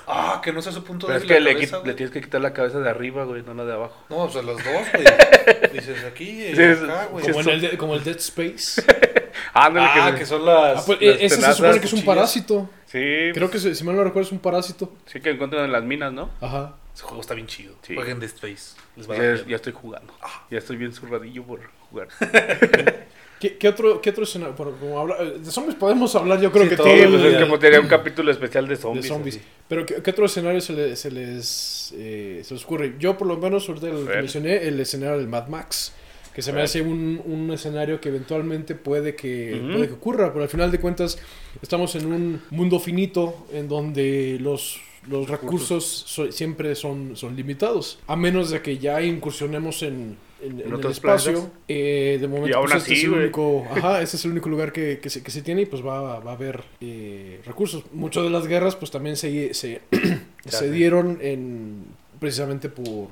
[0.07, 2.21] Ah, que no sea su punto Pero es débil que la le, cabeza, tienes que
[2.21, 3.95] quitar la cabeza de arriba, güey, no la de abajo.
[4.09, 5.71] No, o sea, las dos, güey.
[5.73, 7.25] Dices aquí Sí, es- acá, güey.
[7.27, 8.81] como, en el, de- como el Dead Space.
[9.53, 10.79] Ándale, Ah, que, que son las...
[10.79, 12.05] Ah, pues, las ese se supone que es un cuchillas.
[12.05, 12.69] parásito.
[12.87, 14.91] Sí, Creo que se- si mal no recuerdo es un parásito.
[15.05, 16.29] sí que encuentran en las minas, ¿no?
[16.41, 16.75] Ajá.
[17.01, 17.73] Ese juego está bien chido.
[17.81, 17.95] Sí.
[17.95, 18.75] Jueguen Space.
[18.95, 20.13] Les va a Ya, dar ya estoy jugando.
[20.51, 21.59] Ya estoy bien zurradillo por
[21.89, 22.09] jugar.
[23.39, 24.55] ¿Qué, qué otro, qué otro escenario?
[24.55, 26.85] Por- como habla- de zombies podemos hablar, yo creo Sí, que todo.
[26.95, 29.39] Sí, pues es como tenía un capítulo especial de de zombies.
[29.67, 32.93] Pero ¿qué, qué otro escenario se, le- se les, eh, se les ocurre?
[32.99, 35.93] Yo por lo menos ahorita que mencioné, el escenario del Mad Max.
[36.35, 40.31] Que se me hace un, un escenario que eventualmente puede que, puede que ocurra.
[40.31, 41.17] Pero al final de cuentas
[41.63, 47.99] estamos en un mundo finito en donde los, los recursos so- siempre son, son limitados.
[48.07, 51.49] A menos de que ya incursionemos en, en- en el espacio.
[51.67, 54.99] eh, de momento pues, este es el único Ajá, ese es el único lugar que,
[54.99, 57.83] que, se, que se tiene y pues va, va a haber eh, recursos.
[57.93, 59.81] Muchas de las guerras pues también se, se,
[60.45, 61.83] se dieron en,
[62.19, 63.09] precisamente por,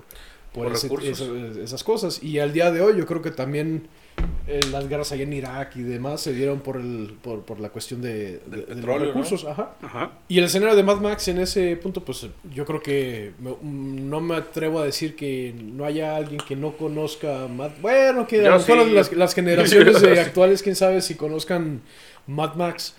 [0.53, 0.87] por, ese-
[1.63, 2.21] esas cosas.
[2.23, 3.87] Y al día de hoy yo creo que también
[4.47, 7.69] eh, las guerras allá en Irak y demás se dieron por, el, por, por la
[7.69, 9.45] cuestión de, de- de los recursos.
[9.45, 9.75] Ajá.
[9.81, 10.11] Ajá.
[10.27, 14.21] Y el escenario de Mad Max en ese punto, pues yo creo que me- no
[14.21, 18.51] me atrevo a decir que no haya alguien que no conozca Mad Bueno, que a
[18.51, 18.91] lo mejor sí.
[18.91, 21.81] las, las generaciones de actuales, quién sabe si conozcan
[22.27, 22.95] Mad Max.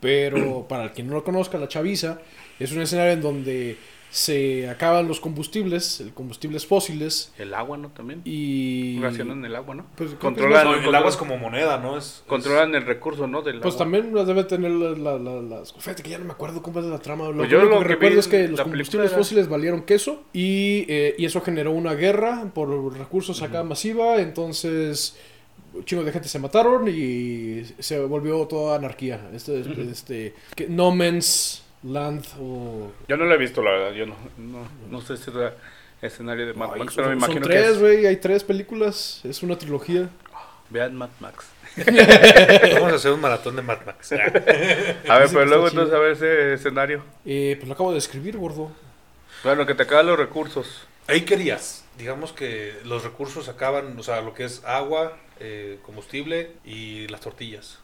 [0.00, 2.18] Pero para el que no lo conozca, la chaviza,
[2.60, 3.76] es un escenario en donde
[4.14, 7.88] se acaban los combustibles, el combustibles fósiles, El agua, ¿no?
[7.88, 8.20] También.
[8.26, 9.00] y...
[9.00, 9.86] Racionan el agua, ¿no?
[9.96, 11.96] Pues, es controlan, No, el agua es como moneda, ¿no?
[11.96, 13.40] Es, controlan el recurso, ¿no?
[13.40, 13.84] Del Pues agua.
[13.86, 15.72] también debe tener la- la- la- las...
[15.72, 17.28] Fíjate que ya no me acuerdo cómo es la trama.
[17.30, 19.80] Lo Pues yo único lo que que recuerdo es que los combustibles era- fósiles valieron
[19.82, 24.20] queso y, eh, y eso generó una guerra por recursos acá masiva.
[24.20, 25.16] Entonces,
[25.72, 29.30] un chingo de gente se mataron y se volvió toda anarquía.
[29.32, 32.92] Este, este, que No Man's Land o...
[33.08, 33.92] Yo no lo he visto, la verdad.
[33.92, 35.54] Yo no, no, no sé si era
[36.00, 37.78] escenario de Mad Max, son, pero me son imagino que tres, es.
[37.80, 38.06] güey.
[38.06, 39.20] Hay tres películas.
[39.24, 40.08] Es una trilogía.
[40.70, 41.46] Vean Mad Max.
[42.74, 44.12] Vamos a hacer un maratón de Mad Max.
[44.12, 47.02] A ver, pero que luego entonces a ver ese escenario.
[47.24, 48.70] Eh, pues lo acabo de escribir, gordo.
[49.42, 50.86] Bueno, que te acaban los recursos.
[51.08, 51.84] Ahí querías.
[51.98, 57.20] Digamos que los recursos acaban, o sea, lo que es agua, eh, combustible y las
[57.20, 57.80] tortillas.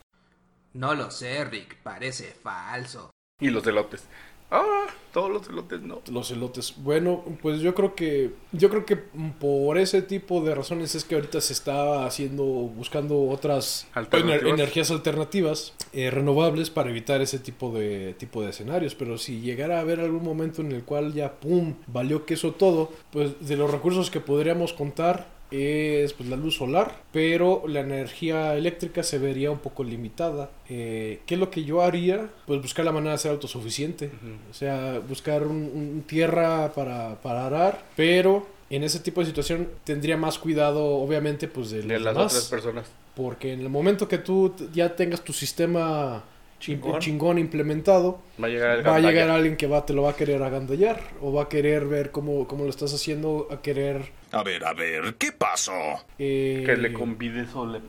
[0.72, 3.10] No lo sé, Rick, parece falso.
[3.40, 4.04] Y los elotes.
[4.50, 6.00] Ah, todos los elotes no.
[6.10, 6.74] Los elotes.
[6.78, 11.14] Bueno, pues yo creo que yo creo que por ese tipo de razones es que
[11.16, 14.42] ahorita se está haciendo buscando otras Alternativas.
[14.42, 19.40] ener- energías alternativas eh, renovables para evitar ese tipo de tipo de escenarios, pero si
[19.40, 23.56] llegara a haber algún momento en el cual ya pum, valió queso todo, pues de
[23.56, 29.18] los recursos que podríamos contar es pues la luz solar, pero la energía eléctrica se
[29.18, 30.50] vería un poco limitada.
[30.68, 32.28] Eh, ¿Qué es lo que yo haría?
[32.46, 34.10] Pues buscar la manera de ser autosuficiente.
[34.50, 39.68] O sea, buscar un, un tierra para, para arar, pero en ese tipo de situación
[39.84, 42.32] tendría más cuidado, obviamente, pues de, las demás.
[42.32, 42.86] otras personas.
[43.14, 46.22] Porque en el momento que tú ya tengas tu sistema
[46.60, 46.98] Chingón.
[47.00, 50.16] chingón, implementado, Va a llegar va a llegar alguien que va, te lo va a
[50.16, 54.10] querer agandallar o va a querer ver cómo, cómo lo estás haciendo, a querer...
[54.32, 55.72] A ver, a ver, ¿qué pasó?
[56.18, 57.80] eh, Que le convides o le...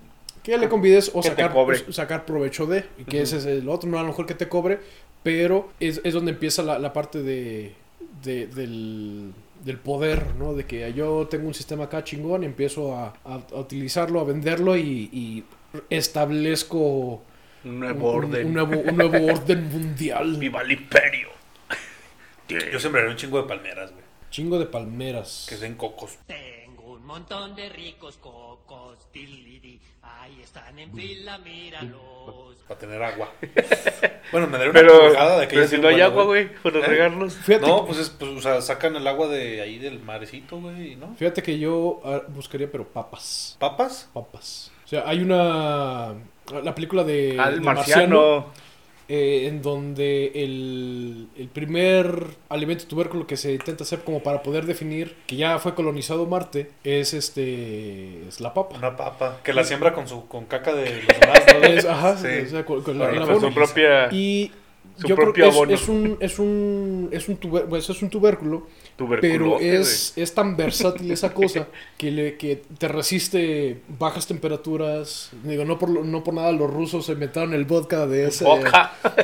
[0.44, 1.80] que le convides o sacar, cobre.
[1.90, 4.36] o sacar provecho de, y que ese es el otro, no a lo mejor que
[4.36, 4.80] te cobre,
[5.24, 7.74] pero es, es donde empieza la, la parte de,
[8.24, 9.34] de- del,
[9.66, 10.54] del poder, ¿no?
[10.54, 14.24] De que yo tengo un sistema acá chingón y empiezo a, a- a utilizarlo, a
[14.26, 15.44] venderlo y, y
[15.90, 17.22] establezco
[17.64, 18.48] Un nuevo un, orden.
[18.48, 20.36] un nuevo, un nuevo orden mundial.
[20.40, 21.30] ¡Viva el imperio!
[22.48, 24.04] Yo sembraría un chingo de palmeras, güey.
[24.32, 25.46] Chingo de palmeras.
[25.48, 26.18] Que den cocos.
[26.26, 32.58] Tengo un montón de ricos cocos, tilidi, ahí están en fila, míralos.
[32.68, 33.32] Para tener agua.
[34.32, 36.80] bueno, me daría una Pero, de que pero ya si no hay agua, güey, para
[36.80, 36.88] ¿Eh?
[36.88, 37.36] regarlos.
[37.36, 40.96] Fíjate, No, pues, es, pues, o sea, sacan el agua de ahí del marecito, güey,
[40.96, 41.16] ¿no?
[41.16, 43.58] fíjate que yo ah, buscaría, pero papas.
[43.60, 44.10] ¿Papas?
[44.14, 44.72] Papas.
[44.86, 46.16] O sea, hay una...
[46.64, 47.38] La película de...
[47.40, 48.48] Ah, el de marciano.
[49.08, 54.66] eh, en donde el, el primer alimento tubérculo que se intenta hacer como para poder
[54.68, 58.78] definir que ya fue colonizado Marte es este es la papa.
[58.78, 59.40] Una papa.
[59.44, 61.68] Que la siembra con su con caca de los demás, ¿no?
[61.68, 62.28] Es- ajá, Sí.
[62.46, 64.52] o sea, con, con la, su propia Y
[64.98, 65.74] su yo creo propio que es, abono.
[65.74, 68.68] es un es un es un tuber- pues es un tubérculo,
[69.22, 75.32] pero es, es tan versátil esa cosa que le que te resiste bajas temperaturas.
[75.44, 78.46] Digo, no por no por nada los rusos se inventaron el vodka de ese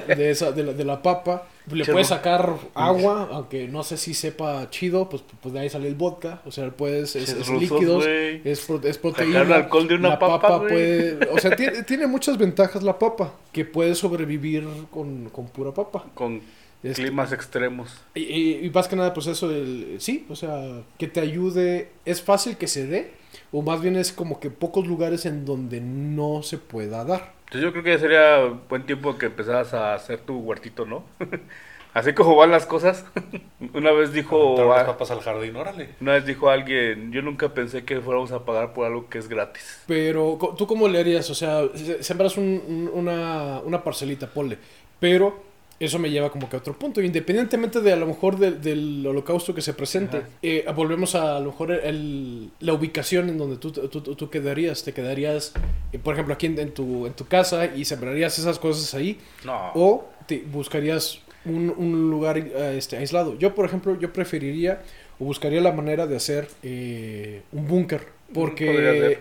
[0.08, 1.48] de esa de la, de la papa.
[1.72, 5.70] Le Che, puedes sacar agua, aunque no sé si sepa chido, pues, pues de ahí
[5.70, 6.42] sale el vodka.
[6.46, 8.42] O sea, puedes, es, es rusos, líquidos, güey.
[8.44, 9.40] es, es proteína.
[9.40, 10.70] Sacar alcohol de una la papa, güey.
[10.70, 15.72] puede, o sea, tiene, tiene muchas ventajas la papa, que puede sobrevivir con, con pura
[15.72, 16.06] papa.
[16.14, 16.42] Con
[16.90, 18.02] Este, climas extremos.
[18.14, 21.90] y, y- y más que nada, pues eso, el, sí, o sea, que te ayude,
[22.06, 23.12] es fácil que se dé,
[23.52, 27.34] o más bien es como que pocos lugares en donde no se pueda dar.
[27.46, 28.38] Entonces yo creo que ya sería
[28.70, 31.04] buen tiempo que empezaras a hacer tu huertito, ¿no?
[31.94, 33.06] Así como van las cosas.
[33.74, 35.92] Una vez dijo las papas al jardín, órale.
[36.02, 39.30] una vez dijo alguien, yo nunca pensé que fuéramos a pagar por algo que es
[39.30, 39.82] gratis.
[39.88, 41.30] Pero, ¿tú cómo le harías?
[41.30, 44.58] O sea, se- sembras un- un- una, una parcelita, ponle.
[45.00, 45.42] Pero
[45.80, 47.02] eso me lleva como que a otro punto.
[47.02, 51.40] Independientemente de a lo mejor de- del holocausto que se presente, eh, volvemos a, a
[51.40, 54.84] lo mejor el- la ubicación en donde tú, tú, tú- quedarías.
[54.84, 55.54] Te quedarías,
[55.92, 59.20] eh, por ejemplo, aquí en, en tu, en tu casa y sembrarías esas cosas ahí.
[59.44, 59.72] No.
[59.76, 63.38] O te buscarías un, un lugar eh, este, aislado.
[63.38, 64.82] Yo, por ejemplo, yo preferiría
[65.20, 68.08] o buscaría la manera de hacer eh, un búnker.
[68.34, 69.20] Porque.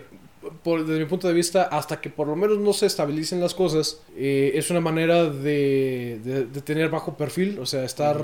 [0.63, 3.53] Por, desde mi punto de vista, hasta que por lo menos no se estabilicen las
[3.53, 8.17] cosas, eh, es una manera de, de- de tener bajo perfil, o sea, estar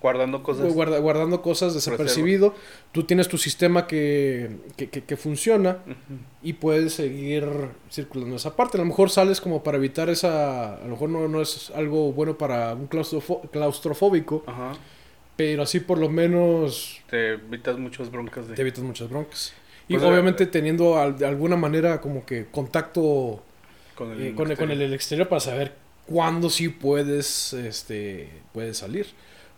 [0.00, 0.72] Guardando cosas.
[0.72, 2.54] guarda- guardando cosas desapercibido.
[2.92, 5.78] Tú tienes tu sistema que, que, que- que funciona
[6.42, 7.44] y puedes seguir
[7.90, 8.76] circulando esa parte.
[8.76, 10.74] A lo mejor sales como para evitar esa...
[10.76, 14.72] A lo mejor no, no es algo bueno para un claustrofo- claustrofóbico, Ajá.
[15.36, 18.54] pero así por lo menos Te evitas muchas broncas de...
[18.54, 19.54] te evitas muchas broncas.
[19.94, 23.42] Y Pues, obviamente teniendo al- de alguna manera como que contacto
[23.94, 25.72] con eh, con, con el exterior para saber
[26.06, 29.06] cuándo sí puedes, este, puedes salir.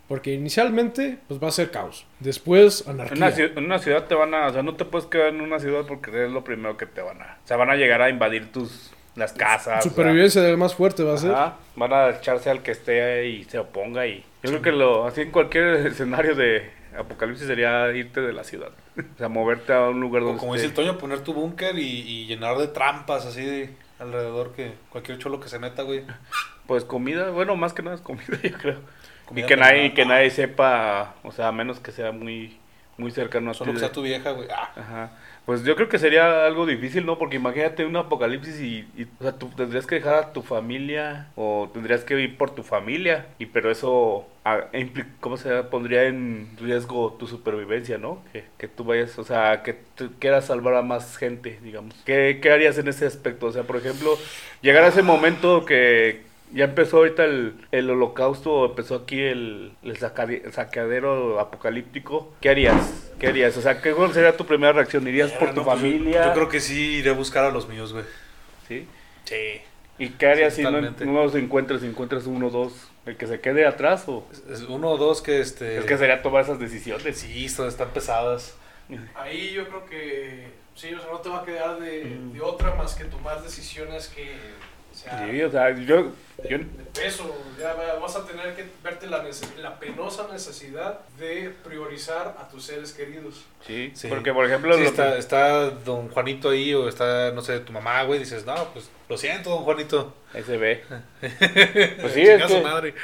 [0.08, 2.04] Porque inicialmente pues va a ser caos.
[2.20, 3.16] Después En anarquía.
[3.16, 4.48] una, ciu- en una ciudad te van a...
[4.48, 7.00] O sea, no te puedes quedar en una ciudad porque es lo primero que te
[7.00, 7.38] van a...
[7.42, 8.90] O sea, van a llegar a invadir tus...
[9.16, 9.78] Las casas.
[9.78, 11.30] o sea, Supervivencia del más fuerte va a ser.
[11.30, 14.72] Ajá, van a echarse al que esté ahí y se oponga y yo creo que
[14.72, 16.68] lo así en cualquier escenario de
[16.98, 20.54] apocalipsis sería irte de la ciudad, o sea, moverte a un lugar O donde como
[20.54, 24.52] dice el esté- Toño, poner tu búnker y, y llenar de trampas así de alrededor
[24.54, 26.02] que cualquier cholo que se meta, güey.
[26.66, 28.80] pues comida, bueno, más que nada es comida, yo creo.
[29.26, 32.58] Comida y que nadie que nadie sepa, o sea, a menos que sea muy
[32.96, 34.48] muy cercano a Solo ti que de- sea tu vieja, güey.
[34.54, 35.10] Ah, Ajá.
[35.46, 37.18] Pues yo creo que sería algo difícil, ¿no?
[37.18, 41.28] Porque imagínate un apocalipsis y, y, o sea, tú tendrías que dejar a tu familia
[41.36, 43.26] o tendrías que ir por tu familia.
[43.38, 44.26] Y pero eso,
[45.20, 48.22] ¿cómo se pondría en riesgo tu supervivencia, ¿no?
[48.32, 51.94] Que, que tú vayas, o sea, que tú quieras salvar a más gente, digamos.
[52.04, 53.46] ¿Qué, ¿Qué harías en ese aspecto?
[53.46, 54.18] O sea, por ejemplo,
[54.60, 59.98] llegar a ese momento que ya empezó ahorita el, el holocausto, empezó aquí el, el
[59.98, 62.32] sacade- el saqueadero apocalíptico.
[62.40, 63.12] ¿Qué harías?
[63.18, 63.56] ¿Qué harías?
[63.56, 65.08] O sea, ¿qué cuál sería tu primera reacción?
[65.08, 66.26] ¿Irías por tu pues, familia?
[66.26, 68.04] Yo creo que sí iré a buscar a los míos, güey.
[68.68, 68.86] ¿Sí?
[69.24, 69.60] Sí.
[69.98, 71.80] ¿Y qué harías Sí, si no, no los encuentras?
[71.80, 72.72] Si encuentras uno o dos,
[73.06, 74.26] ¿el que se quede atrás o...?
[74.50, 75.78] Es uno o dos que este.
[75.78, 77.18] Es que sería tomar esas decisiones.
[77.18, 78.56] Sí, están están pesadas.
[79.14, 82.74] Ahí yo creo que sí, o sea, no te va a quedar de, de otra
[82.74, 84.34] más que tomar decisiones que,
[85.04, 86.12] sea, Sí, o sea, yo...
[86.48, 86.64] yo de
[86.94, 87.34] peso.
[87.60, 89.24] Ya va- vas a tener que verte la,
[89.60, 93.44] la penosa necesidad de priorizar a tus seres queridos.
[93.66, 94.08] sí, Sí.
[94.08, 94.74] porque por ejemplo...
[94.76, 98.18] Sí, lo- está, está don Juanito ahí o está, no sé, tu mamá, güey.
[98.18, 100.12] Dices, no, pues lo siento, don Juanito.
[100.34, 100.82] Ahí se ve.
[101.20, 102.94] Pues sí, Chinga es su que- madre.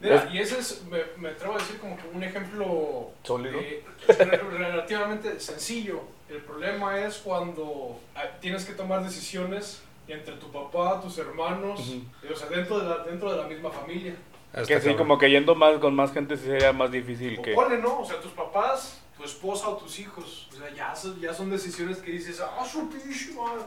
[0.00, 3.58] Mira, y ese es, me, me atrevo a decir como que un ejemplo Sólido.
[3.60, 6.00] eh, re- relativamente sencillo.
[6.28, 11.80] El problema es cuando ah, tienes que tomar decisiones entre tu papá, tus hermanos,
[12.32, 14.14] o sea, dentro de la, dentro de la misma familia.
[14.52, 14.96] Está Que sí, cabrón.
[14.96, 17.52] como que yendo más con más gente sí sería más difícil O que...
[17.52, 18.00] ponle, ¿no?
[18.00, 20.48] O sea, tus papás, tu esposa o tus hijos.
[20.52, 23.62] O sea, ya son, ya son decisiones que dices, ah, su pinche madre".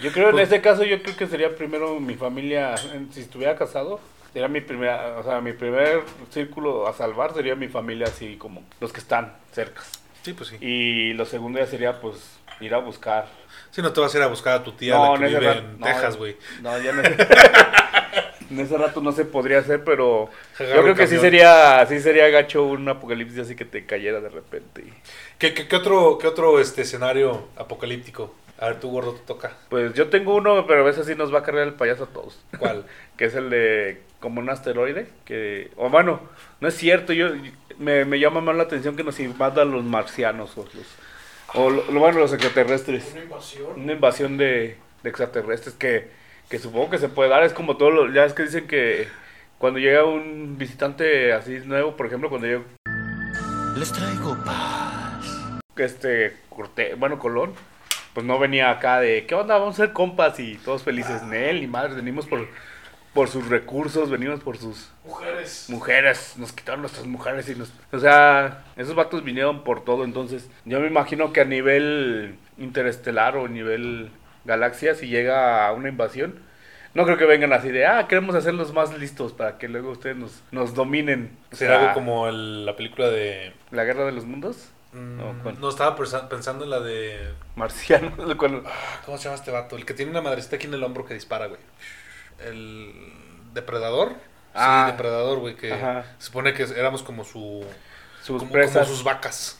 [0.00, 3.56] Yo creo en este caso yo creo que sería primero mi familia, en- si estuviera
[3.56, 4.00] casado,
[4.32, 8.62] sería mi primera, o sea, mi primer círculo a salvar sería mi familia así como
[8.80, 9.82] los que están cerca.
[10.22, 10.56] Sí, pues sí.
[10.60, 13.28] Y lo segundo ya sería pues ir a buscar.
[13.76, 15.30] Si no te vas a ir a buscar a tu tía No, la que en
[15.38, 16.34] vive rato- en no, Texas, güey.
[16.62, 17.02] No, ya no.
[18.50, 22.26] en ese rato no se podría hacer, pero yo creo que sí sería, sí sería
[22.30, 24.80] gacho un apocalipsis así que te cayera de repente.
[24.80, 24.92] y-
[25.38, 28.34] ¿Qué, qué, qué otro, qué otro este, escenario apocalíptico?
[28.58, 29.52] A ver, tú, gordo, te toca.
[29.68, 32.06] Pues yo tengo uno, pero a veces sí nos va a cargar el payaso a
[32.06, 32.38] todos.
[32.58, 32.86] ¿Cuál?
[33.18, 36.20] que es el de como un asteroide que o bueno
[36.60, 37.28] no es cierto yo
[37.78, 40.86] me, me llama más la atención que nos invadan los marcianos o los
[41.56, 43.10] o lo, lo- bueno los extraterrestres.
[43.12, 43.66] Una invasión.
[43.80, 46.08] una invasión de, de extraterrestres que,
[46.48, 47.42] que supongo que se puede dar.
[47.42, 49.08] Es como todo lo ya es que dicen que
[49.58, 52.62] cuando llega un visitante así nuevo por ejemplo cuando yo
[53.76, 55.24] Les traigo paz.
[55.76, 57.52] este Corté- bueno Colón
[58.14, 61.62] pues no venía acá de qué onda vamos a ser compas y todos felices Nel
[61.62, 62.46] y madre venimos por
[63.16, 65.66] por sus recursos venimos por sus Mujeres.
[65.68, 67.72] mujeres, nos quitaron nuestras mujeres y nos...
[67.90, 73.36] O sea, esos vatos vinieron por todo, entonces yo me imagino que a nivel interestelar
[73.36, 74.10] o a nivel
[74.44, 76.38] galaxia, si llega a una invasión,
[76.94, 80.16] no creo que vengan así de, ah, queremos hacerlos más listos para que luego ustedes
[80.16, 81.36] nos, nos dominen.
[81.52, 83.52] O ¿Será sea, algo como el- la película de...
[83.70, 84.70] La Guerra de los Mundos?
[84.92, 85.18] mm,
[85.60, 87.32] No, estaba pensa- pensando en la de...
[87.54, 89.76] Marciano, cuando- Ah, ¿Cómo se llama este vato?
[89.76, 91.60] El que tiene una madrecita aquí en el hombro que dispara, güey.
[92.38, 92.92] El...
[93.54, 94.14] ¿Depredador?
[94.54, 94.86] Ah.
[94.86, 96.04] sí, depredador, güey, que Ajá.
[96.18, 97.64] se supone que éramos como su...
[98.22, 98.86] sus como, presas.
[98.86, 99.58] como sus vacas.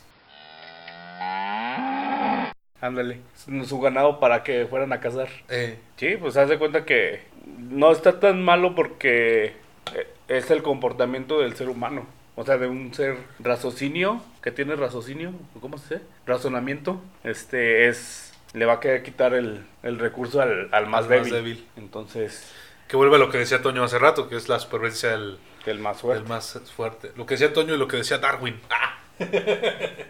[2.80, 3.20] Ándale,
[3.66, 5.28] su ganado para que fueran a cazar.
[5.48, 7.22] Eh, Sí, pues haz de cuenta que
[7.58, 9.56] no está tan malo porque
[9.94, 12.06] eh, es el comportamiento del ser humano.
[12.34, 16.06] O sea, de un ser raciocinio, que tiene raciocinio, ¿cómo se dice?
[16.26, 17.00] Razonamiento.
[17.24, 21.30] Este es, le va a querer quitar el, el recurso al, al más, Al más
[21.30, 21.32] débil.
[21.32, 21.66] débil.
[21.76, 22.52] Entonces,
[22.88, 25.78] que vuelve a lo que decía Toño hace rato, que es la supervivencia del, el
[25.78, 26.20] más fuerte.
[26.20, 27.12] del más fuerte.
[27.16, 28.60] Lo que decía Toño y lo que decía Darwin.
[28.70, 28.92] Ah.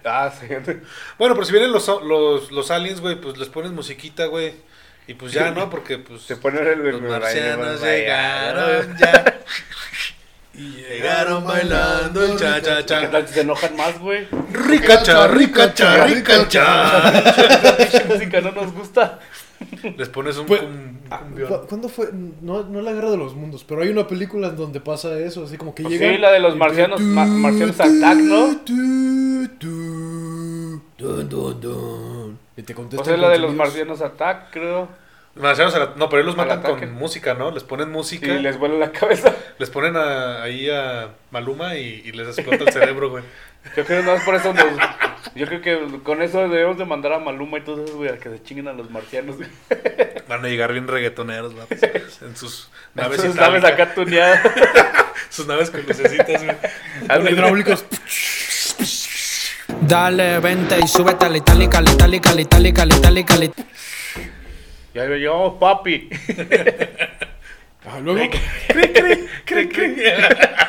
[0.04, 0.48] Ah, sí.
[1.16, 4.54] Bueno, pero si vienen los, los, los aliens, güey, pues les pones musiquita, güey.
[5.06, 5.70] Y pues ya, ¿no?
[5.70, 6.22] Porque pues...
[6.22, 9.40] Se pone el, Los marcianos llegaron ya.
[10.54, 13.10] Y llegaron bailando el cha cha ¿Qué cha.
[13.10, 14.26] tal si se enojan más, güey?
[14.52, 17.12] Ricacha, ricacha, ricacha.
[17.76, 19.20] Pinche música no nos gusta.
[19.96, 21.48] Les pones un, Pues- cum- Ah, cumbión.
[21.48, 22.10] ¿cu- ¿Cuándo fue?
[22.42, 25.44] No, no la guerra de los mundos, pero hay una película en donde pasa eso,
[25.44, 26.12] así como que Pues llega.
[26.12, 28.54] sí, la de los marcianos- ma- marcianos attack, ¿no?
[32.56, 34.88] Y te O contestan sea, la de los marcianos attack, creo.
[35.34, 36.86] Marcianos a la- No, pero ellos los matan ataque.
[36.86, 37.50] con música, ¿no?
[37.50, 38.26] Les ponen música.
[38.26, 38.58] les les...
[38.58, 39.34] vuela la cabeza.
[39.68, 43.22] ponen a- ahí a Maluma y, y les explota el cerebro, güey.
[43.76, 44.64] Yo creo que no es por eso nos...
[45.34, 48.18] Yo creo que con eso debemos de mandar a Maluma y todos esos, güey, a
[48.18, 49.36] que se chinguen a los marcianos.
[49.36, 49.48] güey.
[50.28, 51.78] Van a llegar bien reggaetoneros, vatos,
[52.22, 54.40] En sus naves Sus naves acá tuneadas.
[55.30, 57.32] Sus naves con lucecitas, güey.
[57.32, 57.84] Hidráulicos.
[59.82, 63.70] Dale, vente y súbete a la itálica, la itálica, la itálica, la itálica, la itálica.
[64.94, 66.08] Ya lo llevamos, papi.
[67.88, 68.32] Ah, luego.
[68.66, 70.66] Cre, cre.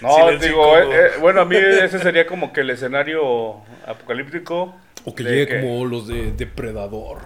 [0.00, 4.76] No, Silencio digo, eh, eh, bueno, a mí ese sería como que el escenario apocalíptico.
[5.04, 7.18] O que llegue como los de Depredador.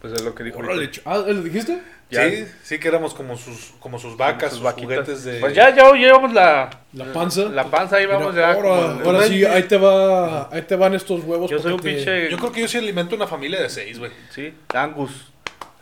[0.00, 0.58] Pues es lo que dijo.
[0.58, 1.80] Órale, ah, ¿lo dijiste?
[2.10, 2.28] Ya.
[2.28, 5.40] Sí, sí que éramos como sus, como sus vacas, Sus sus, juguetes de...
[5.40, 7.44] Pues ya, ya llevamos la, La panza.
[7.44, 8.52] la panza, ahí vamos Mira, ya.
[8.54, 11.50] Ahora, como- ahora sí, ahí te va, ahí te van estos huevos.
[11.50, 12.30] Yo soy un porque te- pinche.
[12.30, 14.10] Yo creo que yo sí alimento una familia de seis, güey.
[14.30, 15.32] Sí, Angus.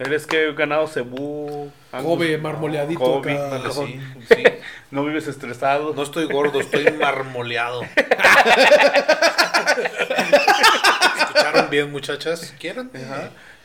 [0.05, 1.70] Eres que ganado cebú.
[1.90, 3.44] Kobe, marmoleadito Kobe, acá.
[3.57, 4.42] Ándale, no, sí, sí.
[4.90, 5.92] no vives estresado.
[5.94, 7.82] No estoy gordo, estoy marmoleado.
[11.18, 12.55] ¿Escucharon bien, muchachas?
[12.59, 12.90] ¿Quieren?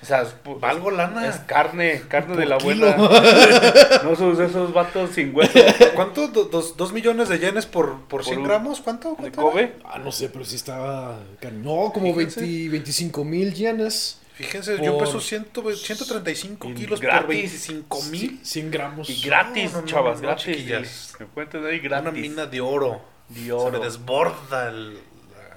[0.02, 1.28] O sea, es, Valgo lana.
[1.28, 2.96] es carne, carne de la buena.
[4.04, 5.58] No sos de esos vatos sin hueso
[5.96, 6.28] ¿Cuánto?
[6.28, 8.80] Do- dos, dos millones de yenes por, por 100 un- gramos?
[8.82, 9.10] ¿Cuánto?
[9.12, 9.74] de ¿Cuánto Kobe.
[9.86, 11.18] Ah, no sé, pero sí estaba.
[11.64, 12.42] No, como Fíjense.
[12.42, 14.20] 20, 25 mil yenes.
[14.38, 17.28] Fíjense, yo Por- peso 100, 135 Y kilos por gratis.
[17.28, 18.40] 25 mil.
[18.44, 19.10] 100 gramos.
[19.10, 21.16] Y gratis, No, no, chavas, no, gratis.
[21.36, 22.08] Me tener ahí gratis.
[22.10, 23.02] Una mina de oro.
[23.30, 23.80] De Se oro.
[23.80, 25.00] me desborda el,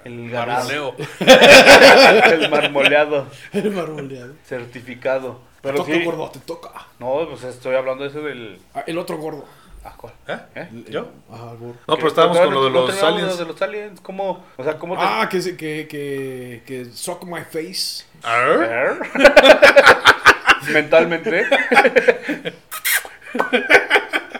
[0.03, 0.95] El marmoleo.
[1.19, 3.27] El marmoleado.
[3.53, 4.33] El marmoleado.
[4.45, 5.33] Certificado.
[5.61, 6.03] Te Pero toca, sí.
[6.03, 6.71] gordo, te toca.
[6.99, 8.59] No, pues estoy hablando de eso del.
[8.73, 9.45] Ah, el otro gordo.
[9.83, 10.13] Ah, ¿cuál?
[10.27, 10.37] ¿Eh?
[10.55, 10.69] ¿Eh?
[10.89, 11.07] ¿Yo?
[11.31, 11.75] Ah, gordo.
[11.87, 13.37] No, pero estábamos con lo de los aliens.
[13.37, 14.01] de los aliens.
[14.01, 14.43] ¿Cómo?
[14.57, 15.01] O sea, ¿cómo te.
[15.03, 18.05] Ah, que, se- que, que, que suck my face.
[18.23, 18.97] ¿Ah?
[20.73, 21.45] Mentalmente.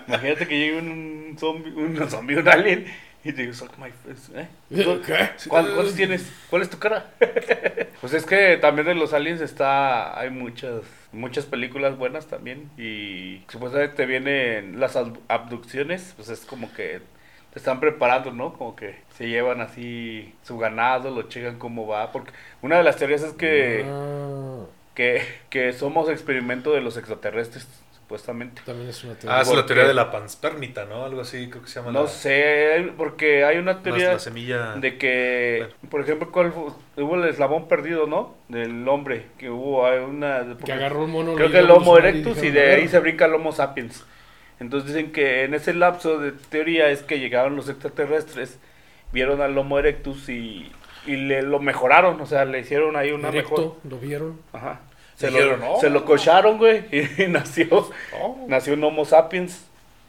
[0.08, 2.86] Imagínate que llegue un zombie, un zombie, un alien
[3.24, 4.32] y te digo, suck my face.
[4.40, 4.48] ¿eh?
[4.70, 5.30] ¿Qué?
[5.48, 6.32] ¿Cuál- ¿Cuántos tienes?
[6.50, 7.12] ¿Cuál es tu cara?
[8.02, 13.44] pues es que también de los aliens está, hay muchas, muchas películas buenas también y
[13.50, 17.02] supuestamente vienen las ab- abducciones, pues es como que
[17.52, 18.54] te están preparando, ¿no?
[18.54, 22.32] Como que se llevan así su ganado, lo checan cómo va, porque
[22.62, 28.62] una de las teorías es que, Ah, que, que somos experimento de los extraterrestres, supuestamente.
[28.66, 29.38] también es una teoría.
[29.40, 31.06] Ah, es la ¿Por teoría de la panspermita, ¿no?
[31.06, 31.92] Algo así, creo que se llama.
[31.92, 34.14] No la- sé, porque hay una teoría...
[34.14, 34.74] la semilla.
[34.76, 38.36] De que, por ejemplo, ¿cuál fu- hubo el eslabón perdido, ¿no?
[38.50, 40.58] Del hombre, que hubo hay una...
[40.64, 41.36] Que agarró el mono.
[41.36, 42.90] Creo que el Homo erectus y dijeron, de "A ahí ver".
[42.90, 44.06] se brinca el Homo sapiens.
[44.62, 48.58] Entonces dicen que en ese lapso de teoría es que llegaron los extraterrestres,
[49.12, 50.72] vieron al Homo erectus y,
[51.06, 53.60] y le lo mejoraron, o sea, le hicieron ahí una mejor...
[53.60, 54.40] Erecto, lo vieron.
[54.54, 54.80] Ajá.
[55.16, 55.82] Se Dijeron, lo, "Oh".
[55.82, 56.86] se lo cocharon, güey,
[57.18, 57.90] y nació,
[58.22, 58.46] Oh.
[58.48, 59.66] nació un Homo sapiens.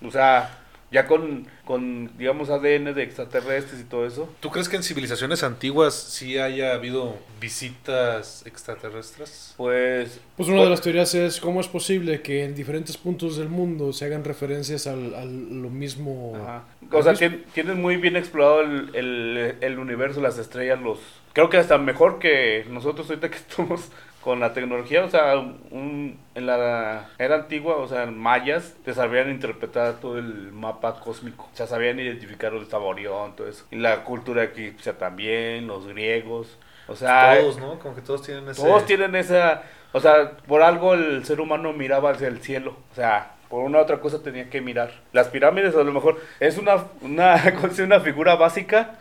[0.06, 0.50] O sea,
[0.92, 4.28] ya con, con, digamos, ADN de extraterrestres y todo eso.
[4.40, 9.54] ¿Tú crees que en civilizaciones antiguas sí haya habido visitas extraterrestres?
[9.56, 13.48] Pues Pues una de las teorías es cómo es posible que en diferentes puntos del
[13.48, 16.34] mundo se hagan referencias al, al- lo mismo.
[16.36, 16.64] Ajá.
[16.90, 17.26] O sea, mismo.
[17.28, 20.98] tien- tienes muy bien explorado el, el- el universo, las estrellas, los...
[21.32, 23.88] Creo que hasta mejor que nosotros ahorita que estamos
[24.22, 29.30] con la tecnología, o sea, un- en la era antigua, o sea, mayas, te sabían
[29.30, 33.66] interpretar todo el mapa cósmico, o sea, sabían identificar el Orión, todo eso.
[33.70, 36.56] Y la cultura egipcia también, los griegos,
[36.86, 37.36] o sea...
[37.40, 37.78] todos, ¿no?
[37.78, 38.62] Como que todos tienen ese.
[38.62, 39.62] Todos tienen esa,
[39.92, 43.80] o sea, por algo el ser humano miraba hacia el cielo, o sea, por una
[43.80, 44.92] otra cosa tenía que mirar.
[45.12, 47.36] Las pirámides a lo mejor es una una
[47.84, 48.94] una figura básica,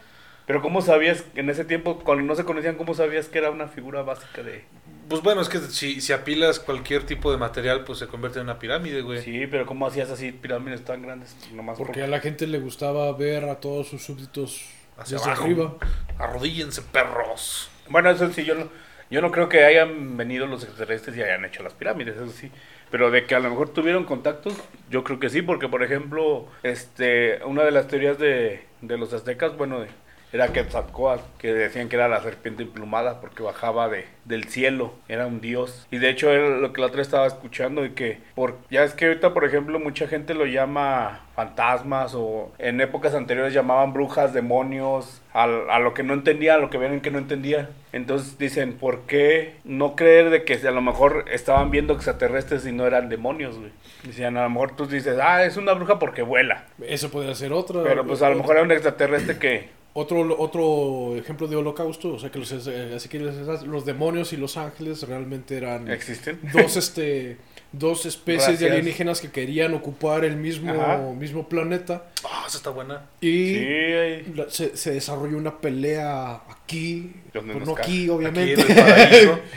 [0.46, 3.68] pero cómo sabías en ese tiempo cuando no se conocían cómo sabías que era una
[3.68, 4.66] figura básica de
[5.12, 8.46] Pues bueno, es que si, si apilas cualquier tipo de material, pues se convierte en
[8.46, 9.22] una pirámide, güey.
[9.22, 13.12] Sí, pero cómo hacías así pirámides tan grandes, nomás Porque a la gente le gustaba
[13.12, 14.62] ver a todos sus súbditos
[14.98, 15.44] Hacia desde abajo.
[15.44, 15.76] arriba.
[16.18, 17.70] Arrodíllense, perros.
[17.90, 18.70] Bueno, eso sí, yo no,
[19.10, 22.50] yo no creo que hayan venido los extraterrestres y hayan hecho las pirámides, eso sí.
[22.90, 24.54] Pero de que a lo mejor tuvieron contactos,
[24.90, 29.12] yo creo que sí, porque por ejemplo, este, una de las teorías de, de los
[29.12, 29.90] aztecas, bueno, de-
[30.34, 35.28] era Quetzalcóatl, que decían que era la serpiente emplumada porque bajaba de, del cielo, era
[35.28, 35.88] un dios.
[35.92, 38.94] Y de hecho era lo que la otra estaba escuchando y que, por, ya es
[38.94, 44.34] que ahorita por ejemplo mucha gente lo llama fantasmas o en épocas anteriores llamaban brujas,
[44.34, 47.70] demonios, al- a, lo que no entendía, a lo que ven que no entendía.
[47.92, 52.72] Entonces dicen, ¿por qué no creer de que a lo mejor estaban viendo extraterrestres y
[52.72, 53.72] no eran demonios, güey?
[54.04, 56.66] Decían, a lo mejor tú dices, ah, es una bruja porque vuela.
[56.86, 57.84] Eso podría ser otra.
[57.84, 59.81] Pero pues a lo mejor era un extraterrestre que...
[59.94, 64.32] Otro, otro ejemplo de holocausto, o sea que los, eh, así que los, los demonios
[64.32, 66.40] y los ángeles realmente eran ¿Existen?
[66.54, 67.38] dos este
[67.74, 70.98] dos especies de alienígenas que querían ocupar el mismo Ajá.
[71.18, 73.10] mismo planeta Ah, esa está buena.
[73.20, 78.54] y Sí, ahí- la- se, se desarrolló una pelea aquí, pues no aquí Aquí obviamente,
[78.62, 79.40] en el paraíso.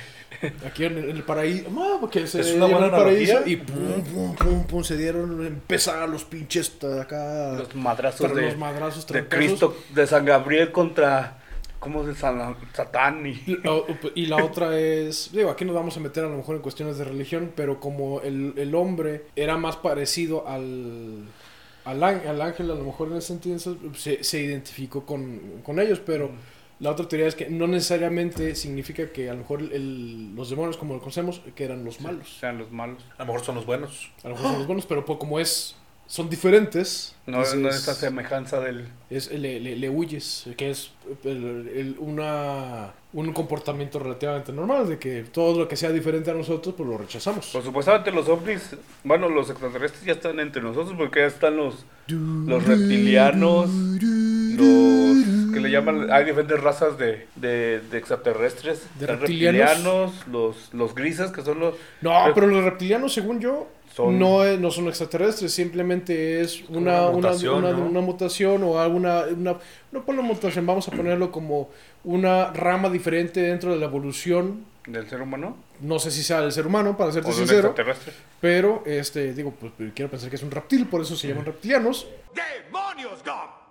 [0.67, 3.57] aquí en, el- en el paraíso, no, porque se Es una buena el paraíso y
[3.57, 9.07] pum pum pum pum se dieron empezar los pinches acá los madrazos de, los madrazos
[9.07, 9.45] de trancazos.
[9.47, 11.39] Cristo, de San Gabriel contra...
[11.81, 13.27] ¿Cómo de San, Satán?
[13.27, 13.83] Y, la,
[14.15, 16.97] y la otra es, digo, aquí nos vamos a meter a lo mejor en cuestiones
[16.97, 21.27] de religión, pero como el, el hombre era más parecido al,
[21.85, 23.59] al, án- al ángel, a lo mejor en ese sentido
[23.99, 26.31] se, se identificó con, con ellos, pero
[26.85, 30.77] la otra teoría es que no necesariamente significa que a lo mejor el- los demonios
[30.77, 32.37] como lo conocemos, que eran los malos.
[32.41, 33.03] sean los malos.
[33.17, 34.11] A lo mejor son los buenos.
[34.23, 35.77] A lo mejor son los buenos, pero como es
[36.07, 37.17] son diferentes.
[37.27, 38.87] No, no esta semejanza del...
[39.09, 40.91] es, le, le- le huyes, que es
[41.25, 46.35] el- el- una, un comportamiento relativamente normal, de que todo lo que sea diferente a
[46.35, 47.49] nosotros, pues lo rechazamos.
[47.51, 51.87] Pues supuestamente los ovnis, bueno, los extraterrestres ya están entre nosotros porque ya están los,
[52.09, 55.04] los reptilianos, los
[55.55, 59.61] que le llaman, hay diferentes razas de, de, de extraterrestres, ¿De reptilianos?
[59.71, 61.75] reptilianos, los, los grises que son los...
[62.03, 67.09] No, pero los reptilianos, según yo, Son- no, es- no son extraterrestres, simplemente es una,
[67.09, 67.87] una mutación, una- ¿no?
[67.87, 69.23] una mutación o alguna...
[69.31, 69.55] Una,
[69.93, 71.71] no por la mutación, vamos a ponerlo como
[72.03, 74.65] una rama diferente dentro de la evolución.
[74.87, 78.13] del ser humano No sé si sea del ser humano, para serte sincero, extraterrestre.
[78.41, 82.07] pero este digo, pues quiero pensar que es un reptil, por eso se llaman reptilianos.
[82.35, 83.64] ¡Demonios, Gob!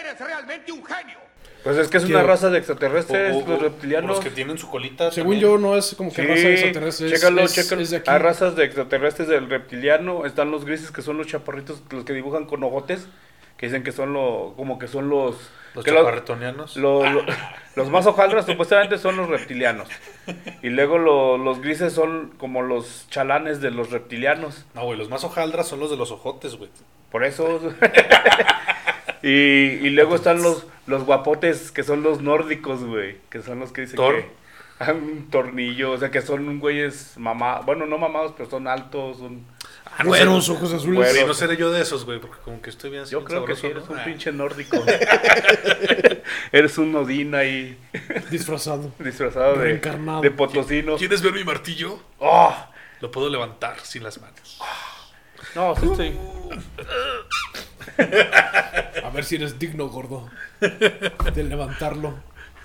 [0.00, 1.16] ¡Eres realmente un genio!
[1.64, 4.10] Pues es que es una raza de extraterrestres, O- o- los reptilianos.
[4.16, 5.10] Los que tienen su colita.
[5.10, 5.50] Según también.
[5.52, 7.12] yo, no es como que Sí, raza de extraterrestres.
[7.12, 7.82] es- chécalo, es- chécalo.
[7.82, 8.10] es de aquí.
[8.10, 12.12] Hay razas de extraterrestres del reptiliano, están los grises que son los chaparritos, los que
[12.12, 13.08] dibujan con ojotes,
[13.56, 15.50] que dicen que son lo, como que son los...
[15.74, 16.76] Los que chaparretonianos.
[16.76, 17.24] lo- lo-
[17.76, 19.88] los más hojaldras supuestamente son los reptilianos.
[20.62, 24.64] Y luego lo- los grises son como los chalanes de los reptilianos.
[24.74, 26.70] No, güey, los más hojaldras son los de los ojotes, güey.
[27.10, 27.60] Por eso...
[29.28, 33.16] y, y luego están los, los guapotes que son los nórdicos, güey.
[33.30, 34.16] Que son los que dicen Thor.
[34.16, 34.30] que...
[34.80, 39.18] ah, Un tornillo, o sea que son güeyes mamados, bueno, no mamados, pero son altos,
[39.18, 39.44] son...
[39.84, 40.52] Ah, no Güeros, sé.
[40.52, 40.94] ojos azules.
[40.96, 41.16] Güeros.
[41.16, 43.44] Sí, no seré yo de esos, güey, porque como que estoy bien Yo bien creo
[43.44, 43.94] que sí, eres ¿no?
[43.94, 44.04] un Ah.
[44.04, 44.76] pinche nórdico.
[46.52, 47.76] eres un Odín ahí
[48.30, 48.92] Disfrazado.
[49.00, 50.20] disfrazado de, Reencarnado.
[50.20, 50.96] de potosino.
[50.96, 51.98] ¿Quieres ver mi martillo?
[52.18, 52.54] ¡Oh!
[53.00, 54.58] Lo puedo levantar sin las manos.
[55.54, 56.12] No, sí, sí.
[59.04, 60.28] A ver si eres digno, gordo.
[60.60, 62.14] De levantarlo.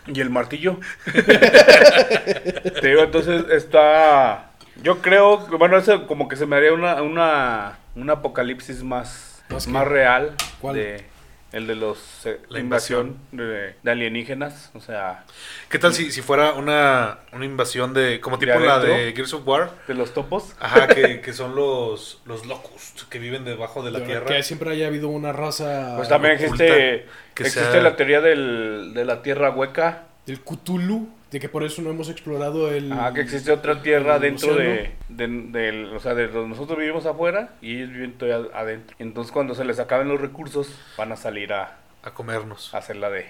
[0.08, 0.80] ¿Y el martillo?
[1.06, 4.52] Te digo, entonces está...
[4.82, 9.44] Yo creo que, bueno, eso como que se me haría una, una, un apocalipsis más,
[9.50, 10.36] ¿Más más, real.
[10.60, 10.76] ¿Cuál?
[10.76, 11.06] De,
[11.54, 14.72] el de los eh, La invasión de, de alienígenas.
[14.74, 15.24] O sea,
[15.70, 18.20] ¿Qué tal si, si fuera una, una invasión de.
[18.20, 19.72] como tipo ¿De la de Gears of War?
[19.88, 20.54] de los topos.
[20.60, 24.26] Ajá, que, que son los, los locust que viven debajo de la tierra.
[24.26, 28.92] Que siempre haya habido una raza Pues también existe, que existe sea- la teoría del,
[28.94, 30.04] de la tierra hueca.
[30.26, 32.92] del Cthulhu, de que por eso no hemos explorado el...
[32.94, 37.06] Ah, que existe otra tierra dentro de, de- del- o sea, de donde nosotros vivimos
[37.08, 38.96] afuera y ellos viven todavía adentro.
[39.00, 42.72] Entonces cuando se les acaben los recursos van a salir a, A comernos.
[42.74, 43.26] a hacer la de...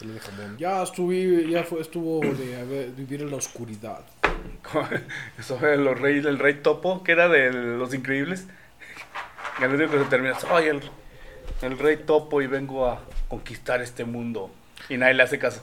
[0.00, 4.00] "Bueno, Ya estuve, ya fue, estuvo de haber- vivir en la oscuridad.
[5.38, 8.46] Eso de los reyes, el rey topo, que era de los increíbles.
[9.60, 10.80] Y al último que se termina, soy el,
[11.60, 14.50] el rey topo y vengo a conquistar este mundo.
[14.88, 15.62] Y nadie le hace caso.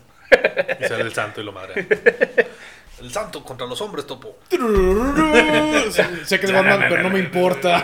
[0.80, 1.88] Y sale el santo y lo madre.
[3.02, 4.38] El santo contra los hombres, topo.
[4.52, 7.82] sé, que es Batman, pero no me importa.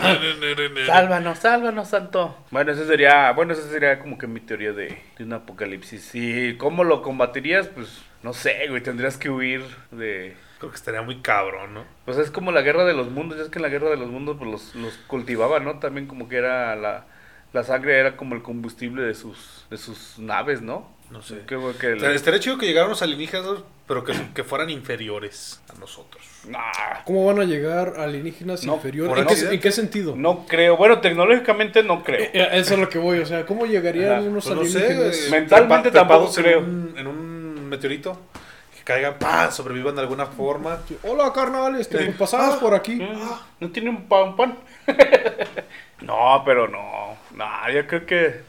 [0.86, 2.36] Sálvanos, sálvanos, santo.
[2.50, 6.10] Bueno, ese sería, bueno, esa sería como que mi teoría de, de un apocalipsis.
[6.14, 7.68] ¿Y cómo lo combatirías?
[7.68, 10.36] Pues no sé, güey, tendrías que huir de...
[10.58, 11.84] Creo que estaría muy cabrón, ¿no?
[12.04, 13.96] Pues es como la guerra de los mundos, ya es que en la guerra de
[13.96, 15.78] los mundos pues los, los cultivaban, ¿no?
[15.78, 17.04] También como que era la,
[17.52, 20.95] la sangre era como el combustible de sus, de sus naves, ¿no?
[21.10, 21.42] No sé.
[21.46, 21.92] Qué güey que...
[21.92, 23.46] Estaría- Estaría chido que llegaran los alienígenas,
[23.86, 26.22] pero que, que fueran inferiores a nosotros.
[26.48, 29.16] Nah, ¿Cómo van a llegar alienígenas No, inferiores?
[29.18, 29.54] ¿En qué, accidente.
[29.54, 30.14] en qué sentido?
[30.16, 32.20] no creo, bueno, tecnológicamente no creo.
[32.20, 34.78] Eh, eh, Eso es lo que voy, o sea, ¿cómo llegarían unos Pues no sé,
[34.86, 35.16] alienígenas?
[35.16, 36.58] eh, Mentalmente trepa- tampoco trepados creo.
[36.58, 38.20] En un, en un meteorito,
[38.76, 39.50] que caigan, ¡pam!
[39.52, 40.78] sobrevivan de alguna forma.
[41.04, 43.00] Hola, carnal, este, Eh, pasabas ah, por aquí.
[43.60, 44.28] ¿No tiene un pan?
[44.30, 44.58] un pan?
[46.00, 47.16] no, pero no.
[47.34, 48.40] No, yo creo que